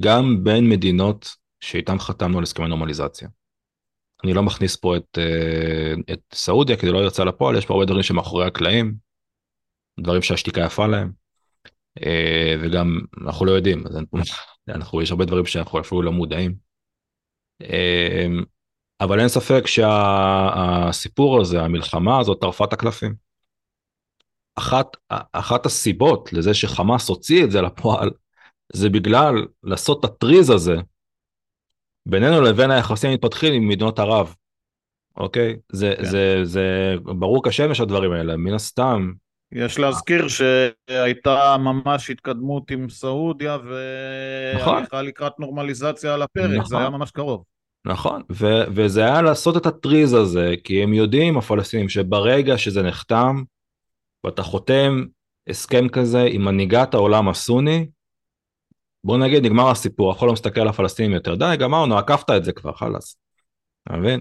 [0.00, 3.28] גם בין מדינות שאיתן חתמנו על הסכמי נורמליזציה.
[4.24, 5.18] אני לא מכניס פה את,
[6.12, 8.94] את סעודיה זה לא יצא לפועל, יש פה הרבה דברים שמאחורי הקלעים,
[10.00, 11.12] דברים שהשתיקה יפה להם,
[12.62, 13.96] וגם אנחנו לא יודעים, אז
[14.68, 16.54] אנחנו, יש הרבה דברים שאנחנו אפילו לא מודעים.
[19.00, 23.23] אבל אין ספק שהסיפור הזה, המלחמה הזאת, טרפה את הקלפים.
[24.56, 24.96] אחת,
[25.32, 28.10] אחת הסיבות לזה שחמאס הוציא את זה לפועל,
[28.72, 30.76] זה בגלל לעשות את הטריז הזה
[32.08, 34.34] בינינו לבין היחסים המתפתחים עם מדינות ערב.
[35.16, 35.56] אוקיי?
[35.72, 36.04] זה, כן.
[36.04, 39.12] זה, זה ברור כשמש הדברים האלה, מן הסתם.
[39.52, 45.04] יש להזכיר שהייתה ממש התקדמות עם סעודיה והליכה נכון.
[45.04, 46.64] לקראת נורמליזציה על הפרק, נכון.
[46.64, 47.44] זה היה ממש קרוב.
[47.86, 53.42] נכון, ו- וזה היה לעשות את הטריז הזה, כי הם יודעים, הפלסטינים, שברגע שזה נחתם,
[54.24, 55.04] ואתה חותם
[55.48, 57.87] הסכם כזה עם מנהיגת העולם הסוני,
[59.04, 62.52] בוא נגיד נגמר הסיפור, אחד לא מסתכל על הפלסטינים יותר, די גמרנו, עקפת את זה
[62.52, 63.16] כבר, חלאס.
[63.88, 64.20] אתה מבין?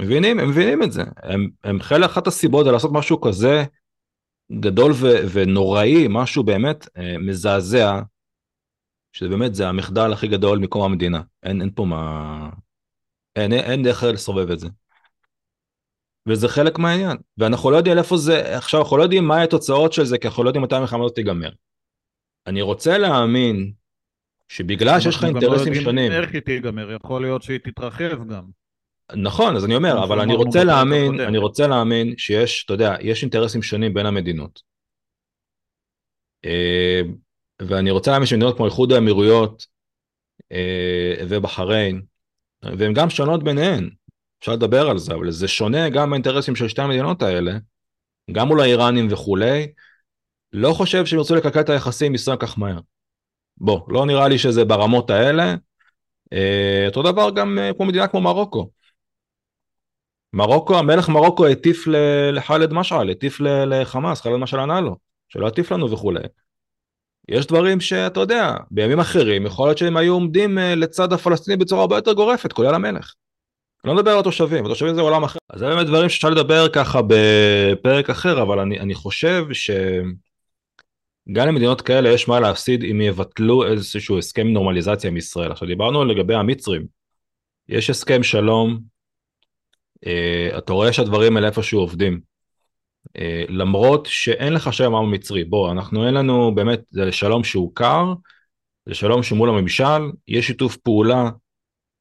[0.00, 1.02] מבינים, הם מבינים את זה.
[1.22, 3.64] הם, הם חלק אחת הסיבות זה לעשות משהו כזה
[4.60, 8.00] גדול ו, ונוראי, משהו באמת אה, מזעזע,
[9.20, 11.22] באמת, זה המחדל הכי גדול מקום המדינה.
[11.42, 12.50] אין, אין פה מה...
[13.36, 14.68] אין, אין דרך לסובב את זה.
[16.26, 20.04] וזה חלק מהעניין, ואנחנו לא יודעים איפה זה, עכשיו אנחנו לא יודעים מה התוצאות של
[20.04, 21.50] זה, כי אנחנו לא יודעים מתי המלחמה הזאת תיגמר.
[22.46, 23.72] אני רוצה להאמין
[24.48, 26.12] שבגלל שיש לך אינטרסים לא שונים...
[26.12, 28.44] איך היא תיגמר, יכול להיות שהיא תתרחב גם.
[29.14, 33.22] נכון, אז אני אומר, אבל אני רוצה להאמין, אני רוצה להאמין שיש, אתה יודע, יש
[33.22, 34.62] אינטרסים שונים בין המדינות.
[36.44, 37.00] אה,
[37.62, 39.66] ואני רוצה להאמין שמדינות כמו איחוד האמירויות
[40.52, 42.02] אה, ובחריין,
[42.62, 43.90] והן גם שונות ביניהן.
[44.38, 47.52] אפשר לדבר על זה, אבל זה שונה גם באינטרסים של שתי המדינות האלה,
[48.32, 49.72] גם מול האיראנים וכולי,
[50.52, 52.78] לא חושב שהם ירצו לקלקל את היחסים עם ישראל כך מהר.
[53.56, 55.54] בוא, לא נראה לי שזה ברמות האלה.
[56.32, 58.70] אה, אותו דבר גם אה, כמו מדינה כמו מרוקו.
[60.32, 61.84] מרוקו, המלך מרוקו הטיף
[62.32, 64.96] לחאלד משעל, הטיף לחמאס, חאלד משעל ענה לו,
[65.28, 66.20] שלא יטיף לנו וכולי.
[67.28, 71.80] יש דברים שאתה יודע, בימים אחרים יכול להיות שהם היו עומדים אה, לצד הפלסטינים בצורה
[71.80, 73.14] הרבה יותר גורפת, כולל המלך.
[73.86, 75.38] אני לא מדבר על התושבים, התושבים זה עולם אחר.
[75.50, 81.80] אז זה באמת דברים שאפשר לדבר ככה בפרק אחר, אבל אני, אני חושב שגם למדינות
[81.80, 85.52] כאלה יש מה להפסיד אם יבטלו איזשהו הסכם נורמליזציה עם ישראל.
[85.52, 86.86] עכשיו דיברנו לגבי המצרים,
[87.68, 88.80] יש הסכם שלום,
[90.06, 92.20] אה, אתה רואה שהדברים האלה איפשהו עובדים.
[93.18, 97.72] אה, למרות שאין לך שם עם מצרי, בוא, אנחנו אין לנו באמת, זה שלום שהוא
[97.74, 98.14] קר,
[98.86, 101.30] זה שלום שמול הממשל, יש שיתוף פעולה,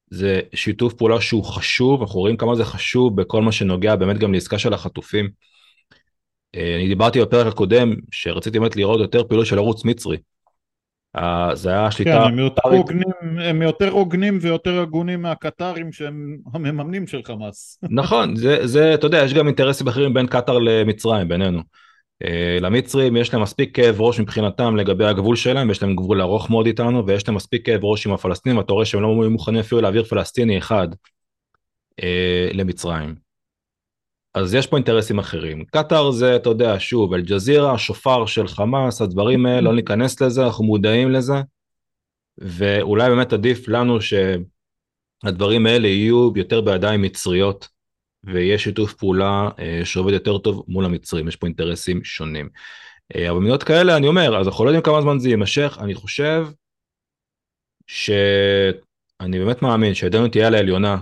[0.10, 4.34] זה שיתוף פעולה שהוא חשוב, אנחנו רואים כמה זה חשוב בכל מה שנוגע באמת גם
[4.34, 5.30] לעסקה של החטופים.
[6.56, 10.18] אה, אני דיברתי בפרק הקודם שרציתי באמת לראות יותר פעילות של ערוץ מצרי.
[11.15, 12.12] אה, זה היה שליטה...
[12.12, 17.80] כן, הם יותר, הוגנים, הם יותר הוגנים ויותר הגונים מהקטרים שהם המממנים של חמאס.
[17.89, 21.62] נכון, זה, זה, אתה יודע, יש גם אינטרסים אחרים בין קטאר למצרים, בינינו.
[22.23, 26.49] אה, למצרים יש להם מספיק כאב ראש מבחינתם לגבי הגבול שלהם, יש להם גבול ארוך
[26.49, 29.82] מאוד איתנו, ויש להם מספיק כאב ראש עם הפלסטינים, אתה רואה שהם לא מוכנים אפילו
[29.82, 30.88] להעביר פלסטיני אחד
[32.04, 33.15] אה, למצרים.
[34.36, 35.65] אז יש פה אינטרסים אחרים.
[35.65, 40.63] קטאר זה, אתה יודע, שוב, אל-ג'זירה, השופר של חמאס, הדברים האלה, לא ניכנס לזה, אנחנו
[40.63, 41.34] מודעים לזה,
[42.38, 47.67] ואולי באמת עדיף לנו שהדברים האלה יהיו יותר בידיים מצריות,
[48.26, 52.50] ויש שיתוף פעולה אה, שעובד יותר טוב מול המצרים, יש פה אינטרסים שונים.
[53.16, 55.96] אה, אבל במדינות כאלה, אני אומר, אז אנחנו לא יודעים כמה זמן זה יימשך, אני
[55.96, 56.48] חושב
[57.88, 60.98] שאני באמת מאמין שידנו תהיה על העליונה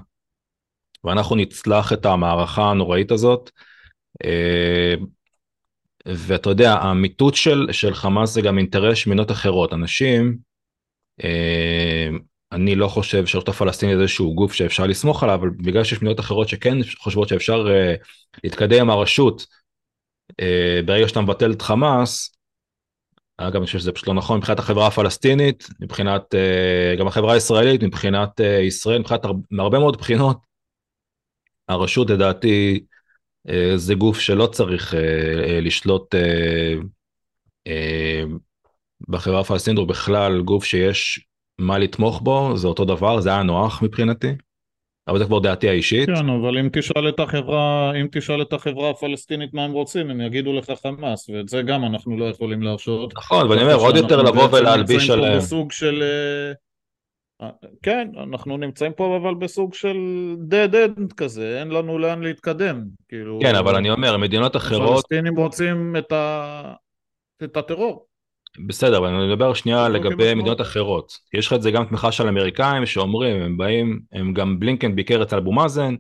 [1.04, 3.52] ואנחנו נצלח את המערכה הנוראית הזאת.
[4.26, 4.94] אה,
[6.06, 9.74] ואתה יודע, המיטוט של, של חמאס זה גם אינטרס של מדינות אחרות.
[9.74, 10.38] אנשים,
[12.54, 16.20] אני לא חושב שהרשות הפלסטינית זה איזשהו גוף שאפשר לסמוך עליו, אבל בגלל שיש מדינות
[16.20, 17.96] אחרות שכן חושבות שאפשר אה,
[18.44, 19.46] להתקדם עם הרשות
[20.86, 22.38] ברגע שאתה מבטל את חמאס,
[23.38, 26.36] אגב, אני חושב שזה פשוט לא נכון מבחינת החברה הפלסטינית, מבחינת
[27.00, 30.38] גם החברה הישראלית, מבחינת ישראל, מבחינת מהרבה מאוד בחינות,
[31.68, 32.84] הרשות לדעתי
[33.50, 35.00] אה, זה גוף שלא צריך אה,
[35.44, 36.16] אה, לשלוט
[39.10, 41.28] בחברה הפלסטינית או בכלל גוף שיש
[41.64, 44.32] מה לתמוך בו, זה אותו דבר, זה היה נוח מבחינתי.
[45.08, 46.06] אבל זה כבר דעתי האישית.
[46.10, 50.22] כן, אבל אם תשאל את החברה, אם תשאל את החברה הפלסטינית מה הם רוצים, הם
[50.22, 53.14] יגידו לך חמאס, ואת זה גם אנחנו לא יכולים להרשות.
[53.18, 55.32] נכון, ואני אומר, עוד יותר לבוא ולהלביש עליהם.
[55.32, 56.04] אנחנו נמצאים פה בסוג של
[57.82, 59.98] כן, אנחנו נמצאים פה אבל בסוג של
[60.50, 62.84] dead end כזה, אין לנו לאן להתקדם.
[63.08, 63.40] כאילו...
[63.42, 64.90] כן, אבל אני אומר, מדינות אחרות...
[64.90, 66.74] הפלסטינים רוצים את, ה...
[67.44, 68.06] את הטרור.
[68.68, 71.18] בסדר, אבל אני מדבר שנייה לגבי מדינות אחרות.
[71.34, 75.24] יש לך את זה גם תמיכה של אמריקאים שאומרים, הם באים, הם גם בלינקן ביקר
[75.24, 75.96] אצל אבו מאזן,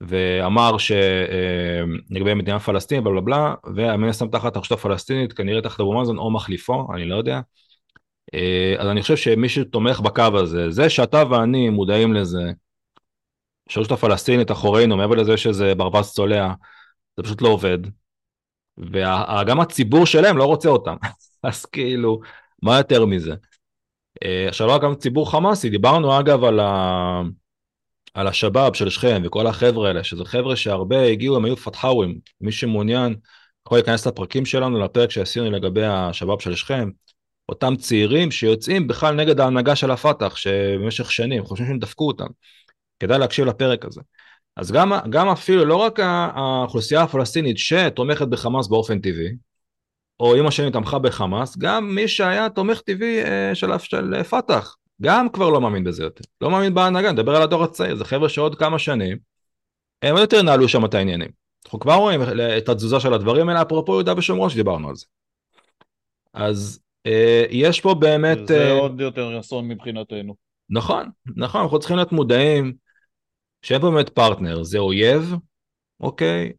[0.00, 5.80] ואמר שלגבי אה, מדינה פלסטינית, בלה בלה בלה, והמן הסתם תחת הרשות הפלסטינית, כנראה תחת
[5.80, 7.40] אבו מאזן או מחליפו, אני לא יודע.
[8.34, 12.52] אה, אז אני חושב שמי שתומך בקו הזה, זה שאתה ואני מודעים לזה,
[13.68, 16.52] שהרשות הפלסטינית אחורינו, מעבר לזה שזה ברווז צולע,
[17.16, 17.78] זה פשוט לא עובד.
[18.78, 20.96] וגם הציבור שלהם לא רוצה אותם,
[21.46, 22.20] אז כאילו,
[22.62, 23.34] מה יותר מזה?
[24.24, 27.22] אה, עכשיו לא גם ציבור חמאסי, דיברנו אגב על, ה...
[28.14, 32.52] על השבאב של שכם וכל החבר'ה האלה, שזה חבר'ה שהרבה הגיעו, הם היו פתחאווים, מי
[32.52, 33.14] שמעוניין
[33.66, 36.90] יכול להיכנס לפרקים שלנו, לפרק שעשינו לגבי השבאב של שכם,
[37.48, 42.26] אותם צעירים שיוצאים בכלל נגד ההנהגה של הפת"ח, שבמשך שנים חושבים שהם דפקו אותם.
[43.00, 44.00] כדאי להקשיב לפרק הזה.
[44.56, 49.32] אז גם, גם אפילו לא רק האוכלוסייה הפלסטינית שתומכת בחמאס באופן טבעי,
[50.20, 55.28] או אמא שלי תמכה בחמאס, גם מי שהיה תומך טבעי אה, של, של פת"ח, גם
[55.28, 56.24] כבר לא מאמין בזה יותר.
[56.40, 59.18] לא מאמין בהנהגה, נדבר על הדור הצעיר, זה חבר'ה שעוד כמה שנים,
[60.02, 61.28] הם עוד יותר ינהלו שם את העניינים.
[61.66, 62.20] אנחנו כבר רואים
[62.58, 65.06] את התזוזה של הדברים האלה, אפרופו יהודה ושומרון שדיברנו על זה.
[66.34, 68.38] אז אה, יש פה באמת...
[68.46, 70.34] זה uh, עוד יותר אסון מבחינתנו.
[70.70, 72.72] נכון, נכון, אנחנו צריכים להיות מודעים
[73.62, 75.34] שאין פה באמת פרטנר, זה אויב,
[76.00, 76.52] אוקיי?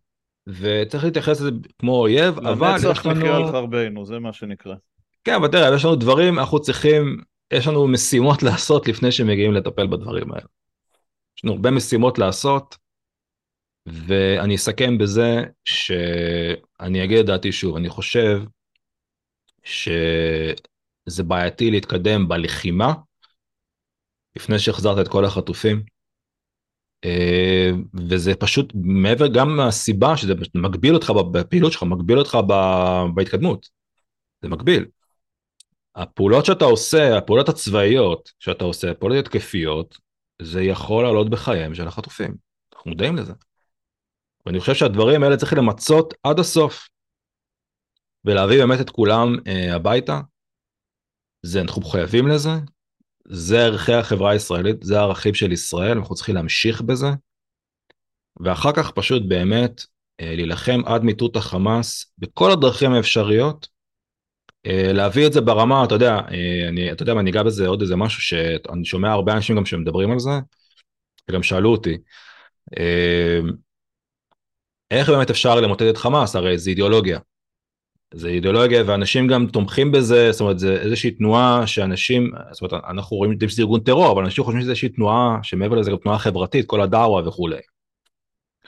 [0.47, 2.89] וצריך להתייחס לזה כמו אויב, אבל יש לנו...
[2.89, 4.75] לנצח נחיה על חרבנו, זה מה שנקרא.
[5.23, 7.21] כן, אבל תראה, יש לנו דברים, אנחנו צריכים,
[7.53, 10.45] יש לנו משימות לעשות לפני שמגיעים לטפל בדברים האלה.
[11.37, 12.77] יש לנו הרבה משימות לעשות,
[13.85, 18.41] ואני אסכם בזה שאני אגיד את דעתי שוב, אני חושב
[19.63, 22.93] שזה בעייתי להתקדם בלחימה
[24.35, 25.96] לפני שהחזרת את כל החטופים.
[27.05, 27.69] אה,
[28.09, 32.37] וזה פשוט מעבר גם מהסיבה שזה מגביל אותך בפעילות שלך, מגביל אותך
[33.15, 33.69] בהתקדמות.
[34.41, 34.85] זה מגביל.
[35.95, 39.97] הפעולות שאתה עושה, הפעולות הצבאיות שאתה עושה, הפעולות התקפיות,
[40.41, 42.35] זה יכול לעלות בחייהם של החטופים.
[42.73, 43.33] אנחנו מודעים לזה.
[44.45, 46.89] ואני חושב שהדברים האלה צריך למצות עד הסוף.
[48.25, 50.21] ולהביא באמת את כולם אה, הביתה.
[51.43, 52.49] זה, אנחנו חייבים לזה,
[53.27, 57.07] זה ערכי החברה הישראלית, זה הערכים של ישראל, אנחנו צריכים להמשיך בזה.
[58.39, 59.81] ואחר כך פשוט באמת
[60.21, 63.67] אה, להילחם עד מיטוט החמאס בכל הדרכים האפשריות,
[64.65, 67.81] אה, להביא את זה ברמה, אתה יודע, אה, אני, אתה יודע אני אגע בזה עוד
[67.81, 70.31] איזה משהו שאני שומע הרבה אנשים גם שמדברים על זה,
[71.29, 71.97] וגם שאלו אותי,
[74.91, 76.35] איך באמת אפשר למוטט את חמאס?
[76.35, 77.19] הרי זה אידיאולוגיה.
[78.13, 83.17] זה אידיאולוגיה ואנשים גם תומכים בזה, זאת אומרת זה איזושהי תנועה שאנשים, זאת אומרת אנחנו
[83.17, 86.65] רואים שזה ארגון טרור, אבל אנשים חושבים שזה איזושהי תנועה שמעבר לזה גם תנועה חברתית,
[86.65, 87.59] כל הדאווה וכולי.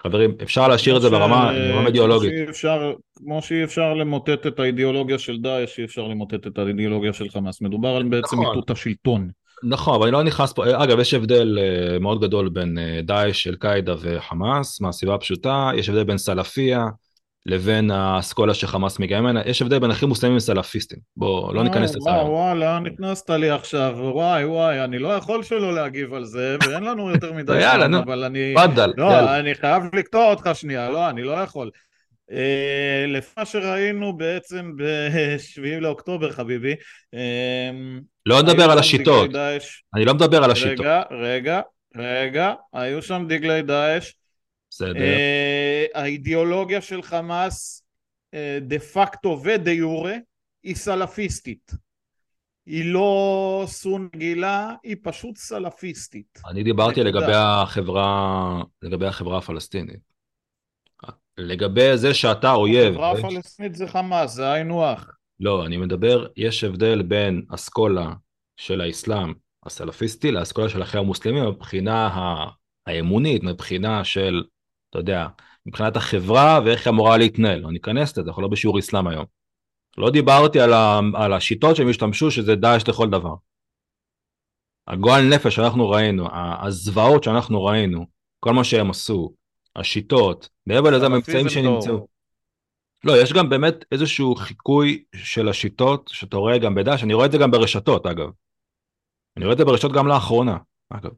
[0.04, 1.52] חברים, אפשר להשאיר את זה ברמה,
[1.86, 2.32] אידיאולוגית.
[3.16, 7.62] כמו שאי אפשר למוטט את האידיאולוגיה של דאעש, אי אפשר למוטט את האידיאולוגיה של חמאס.
[7.62, 8.48] מדובר על בעצם נכון.
[8.48, 9.30] מיטוט השלטון.
[9.64, 13.48] נכון, אבל אני לא נכנס פה, אגב, יש הבדל אה, מאוד גדול בין אה, דאעש,
[13.48, 16.88] אל-קאעידה וחמאס, מהסיבה הפשוטה, יש הבדל בין סלפיה
[17.46, 21.00] לבין האסכולה שחמאס מגיע ממנה, יש הבדל בין אחים מוסלמים וסלפיסטים.
[21.18, 22.10] בוא, לא ניכנס לזה.
[22.10, 23.96] וואו, וואו, לאן נכנסת לי עכשיו?
[23.98, 27.60] וואי, וואי, אני לא יכול שלא להגיב על זה, ואין לנו יותר מדי
[27.90, 28.54] נו, אבל אני...
[28.56, 29.40] פאדל, לא.
[29.40, 31.70] אני חייב לקטוע אותך שנייה, לא, אני לא יכול.
[32.32, 36.76] אה, לפי מה שראינו בעצם ב-7 לאוקטובר, חביבי.
[37.14, 37.70] אה,
[38.26, 39.30] לא נדבר על השיטות.
[39.96, 40.80] אני לא מדבר על השיטות.
[40.80, 41.62] רגע, רגע,
[41.98, 44.12] רגע, היו שם דגלי דאעש.
[44.70, 45.00] בסדר.
[45.00, 47.84] אה, האידיאולוגיה של חמאס
[48.62, 50.16] דה פקטו ודה יורה
[50.64, 51.72] היא סלפיסטית.
[52.66, 56.40] היא לא סון גילה, היא פשוט סלפיסטית.
[56.50, 60.00] אני דיברתי לגבי החברה, לגבי החברה הפלסטינית.
[61.38, 62.94] לגבי זה שאתה אויב.
[62.94, 65.16] החברה הפלסטינית זה חמאס, זה היינו הך.
[65.40, 68.14] לא, אני מדבר, יש הבדל בין אסכולה
[68.58, 69.34] של האסלאם
[69.66, 72.10] הסלפיסטי לאסכולה של אחרי המוסלמים מבחינה
[72.88, 74.44] האמונית, מבחינה של,
[74.90, 75.28] אתה יודע,
[75.66, 77.66] מבחינת החברה ואיך היא אמורה להתנהל.
[77.66, 79.26] אני אכנס לזה, אנחנו לא בשיעור אסלאם היום.
[79.98, 83.36] לא דיברתי על, ה, על השיטות שהם השתמשו, שזה דאעש לכל דבר.
[84.88, 86.28] הגועל נפש שאנחנו ראינו,
[86.62, 88.06] הזוועות שאנחנו ראינו,
[88.40, 89.34] כל מה שהם עשו,
[89.76, 92.08] השיטות, מעבר לזה הממצאים שנמצאו.
[93.04, 97.32] לא, יש גם באמת איזשהו חיקוי של השיטות שאתה רואה גם בדש, אני רואה את
[97.32, 98.30] זה גם ברשתות אגב.
[99.38, 100.58] אני רואה את זה ברשתות גם לאחרונה,
[100.90, 101.12] אגב.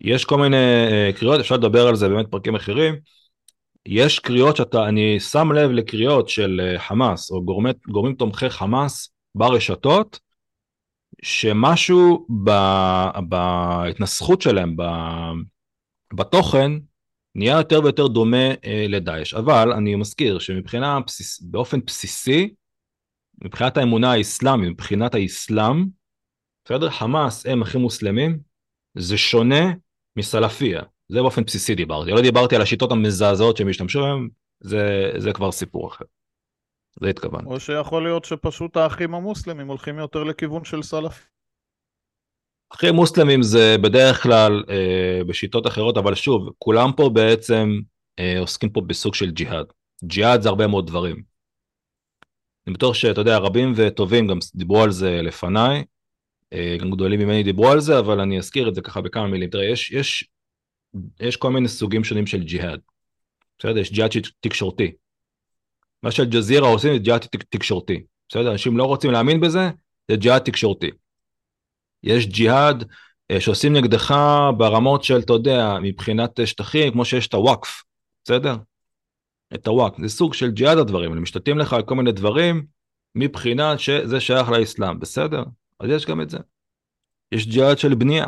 [0.00, 2.94] יש כל מיני uh, קריאות, אפשר לדבר על זה באמת פרקים אחרים.
[3.86, 9.12] יש קריאות שאתה, אני שם לב לקריאות של uh, חמאס או גורמי, גורמים תומכי חמאס
[9.34, 10.20] ברשתות,
[11.22, 12.50] שמשהו ב,
[13.28, 14.82] בהתנסחות שלהם, ב,
[16.14, 16.72] בתוכן,
[17.34, 19.34] נהיה יותר ויותר דומה אה, לדאעש.
[19.34, 22.54] אבל אני מזכיר שמבחינה, בסיס, באופן בסיסי,
[23.44, 25.86] מבחינת האמונה האסלאמית, מבחינת האסלאם,
[26.64, 26.90] בסדר?
[26.90, 28.38] חמאס הם אחים מוסלמים,
[29.16, 29.72] שונה
[30.16, 30.82] מסלפיה.
[31.08, 32.10] זה באופן בסיסי דיברתי.
[32.10, 34.28] לא דיברתי על השיטות המזעזעות שהם השתמשו בהן,
[34.60, 36.04] זה, זה כבר סיפור אחר.
[37.00, 37.46] זה התכוונתי.
[37.46, 41.24] או שיכול להיות שפשוט האחים המוסלמים הולכים יותר לכיוון של סלפי.
[42.74, 47.68] אחי מוסלמים זה בדרך כלל אה, בשיטות אחרות, אבל שוב, כולם פה בעצם
[48.18, 49.66] אה, עוסקים פה בסוג של ג'יהאד.
[50.04, 51.22] ג'יהאד זה הרבה מאוד דברים.
[52.66, 55.84] אני בטוח שאתה יודע, רבים וטובים גם דיברו על זה לפניי,
[56.80, 59.50] גם גדולים ממני דיברו על זה, אבל אני אזכיר את זה ככה בכמה מילים.
[59.50, 60.24] תראה, יש, יש,
[61.20, 62.80] יש כל מיני סוגים שונים של ג'יהאד.
[63.58, 63.78] בסדר?
[63.78, 64.92] יש ג'יהאד תקשורתי.
[66.02, 68.02] מה שאל-ג'זירה עושים זה ג'יהאד תקשורתי.
[68.28, 68.52] בסדר?
[68.52, 69.70] אנשים לא רוצים להאמין בזה,
[70.10, 70.90] זה ג'יהאד תקשורתי.
[72.02, 72.84] יש ג'יהאד
[73.30, 74.14] אה, שעושים נגדך
[74.56, 77.82] ברמות של, אתה יודע, מבחינת שטחים, כמו שיש את הוואקף,
[78.24, 78.56] בסדר?
[79.54, 82.66] את הוואקף, זה סוג של ג'יהאד הדברים, הם משתתים לך על כל מיני דברים
[83.14, 85.42] מבחינת שזה שייך לאסלאם, בסדר?
[85.82, 86.38] אז יש גם את זה.
[87.32, 88.26] יש ג'יהאד של בנייה,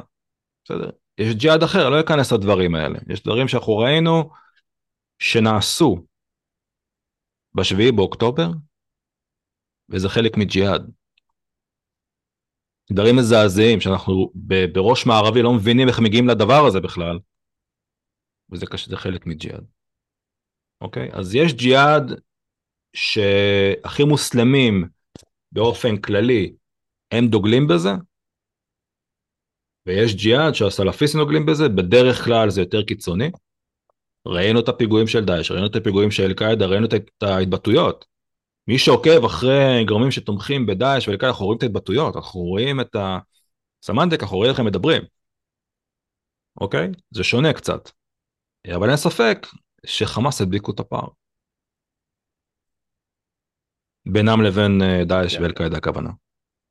[0.64, 0.90] בסדר?
[1.18, 2.98] יש ג'יהאד אחר, לא אכנס לדברים האלה.
[3.08, 4.30] יש דברים שאנחנו ראינו
[5.18, 6.06] שנעשו
[7.54, 8.48] בשביעי באוקטובר,
[9.88, 10.90] וזה חלק מג'יהאד.
[12.92, 14.32] דברים מזעזעים שאנחנו
[14.72, 17.18] בראש מערבי לא מבינים איך מגיעים לדבר הזה בכלל.
[18.50, 19.64] וזה קשה, זה חלק מג'יהאד.
[20.80, 21.08] אוקיי?
[21.12, 22.20] אז יש ג'יהאד
[22.96, 24.88] שהכי מוסלמים
[25.52, 26.54] באופן כללי
[27.14, 27.90] הם דוגלים בזה,
[29.86, 33.30] ויש ג'יהאד שהסלפיסטים דוגלים בזה, בדרך כלל זה יותר קיצוני.
[34.26, 38.04] ראינו את הפיגועים של דאעש, ראינו את הפיגועים של אל-קאעידה, ראינו את ההתבטאויות.
[38.68, 42.96] מי שעוקב אחרי גורמים שתומכים בדאעש וכאלה, אנחנו רואים את ההתבטאויות, אנחנו רואים את
[43.82, 45.02] הסמנטיק, אנחנו רואים איך הם מדברים.
[46.60, 46.88] אוקיי?
[47.10, 47.90] זה שונה קצת.
[48.76, 49.46] אבל אין ספק
[49.86, 51.08] שחמאס הדביקו את הפער.
[54.06, 55.42] בינם לבין אה, דאעש כן.
[55.42, 56.10] ואל-קאעידה הכוונה.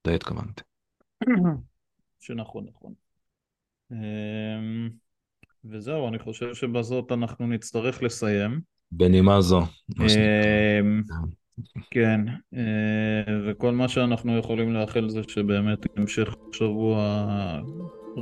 [0.07, 0.61] זה התכוונתי.
[2.19, 2.93] שנכון, נכון.
[3.91, 4.89] אמ,
[5.65, 8.61] וזהו, אני חושב שבזאת אנחנו נצטרך לסיים.
[8.91, 9.61] בנימה זו.
[11.91, 12.21] כן,
[12.53, 17.17] אה, וכל מה שאנחנו יכולים לאחל זה שבאמת המשך שבוע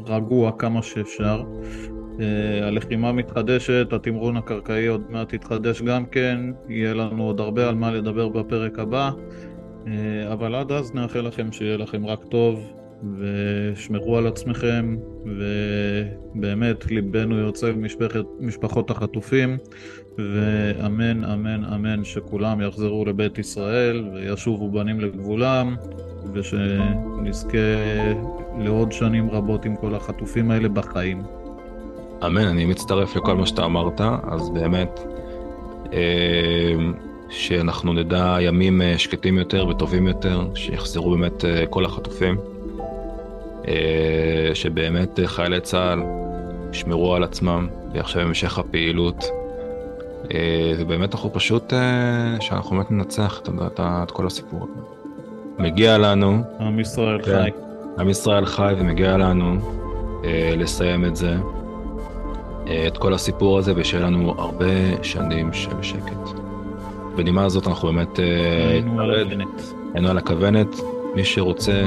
[0.08, 1.44] רגוע כמה שאפשר.
[2.64, 7.92] הלחימה מתחדשת, התמרון הקרקעי עוד מעט יתחדש גם כן, יהיה לנו עוד הרבה על מה
[7.92, 9.12] לדבר בפרק הבא,
[10.34, 12.74] אבל עד אז נאחל לכם שיהיה לכם רק טוב,
[13.18, 17.72] ושמרו על עצמכם, ובאמת ליבנו יוצא
[18.40, 19.58] למשפחות החטופים,
[20.18, 25.76] ואמן אמן אמן שכולם יחזרו לבית ישראל וישובו בנים לגבולם,
[26.34, 27.58] ושנזכה
[28.60, 31.24] לעוד שנים רבות עם כל החטופים האלה בחיים.
[32.26, 35.00] אמן, אני מצטרף לכל מה שאתה אמרת, אז באמת,
[35.94, 36.76] אה,
[37.32, 42.38] שאנחנו נדע ימים אה, שקטים יותר וטובים יותר, שיחזרו באמת אה, כל החטופים,
[44.54, 46.04] שבאמת חיילי צה"ל
[46.74, 49.26] ישמרו על עצמם, ועכשיו המשך הפעילות,
[50.78, 51.74] ובאמת אנחנו פשוט,
[52.40, 54.68] שאנחנו באמת ננצח את, את כל הסיפור.
[55.60, 56.44] מגיע לנו...
[56.60, 57.50] עם ישראל כן, חי.
[58.00, 59.56] עם ישראל חי ומגיע לנו
[60.58, 61.36] לסיים את זה.
[62.88, 66.42] את כל הסיפור הזה ושיהיה לנו הרבה שנים של שקט.
[67.16, 68.20] בנימה הזאת אנחנו באמת...
[68.20, 69.74] אה, היינו על הכוונת.
[69.94, 70.76] היינו על הכוונת.
[71.16, 71.84] מי שרוצה,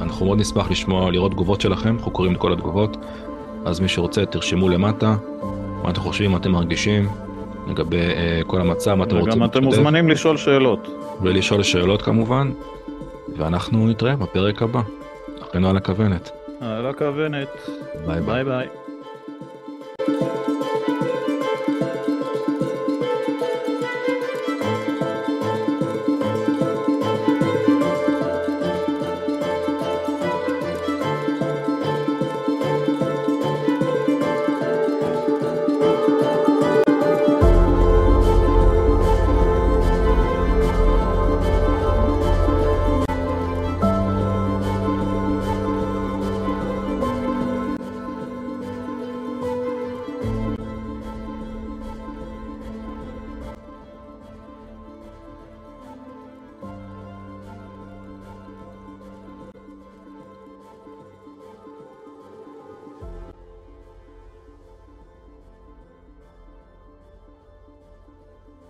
[0.00, 2.96] אנחנו מאוד נשמח לשמוע, לראות תגובות שלכם, אנחנו קוראים את כל התגובות.
[3.64, 5.16] אז מי שרוצה, תרשמו למטה,
[5.82, 7.08] מה אתם חושבים, מה אתם מרגישים
[7.68, 9.32] לגבי uh, כל המצב, מה אתם רוצים.
[9.32, 10.88] וגם אתם מוזמנים לשאול שאלות.
[11.22, 12.50] ולשאול שאלות כמובן,
[13.36, 14.80] ואנחנו נתראה בפרק הבא.
[15.42, 16.30] אנחנו על הכוונת.
[16.60, 17.48] על הכוונת.
[18.06, 18.44] ביי ביי.
[18.44, 18.66] ביי.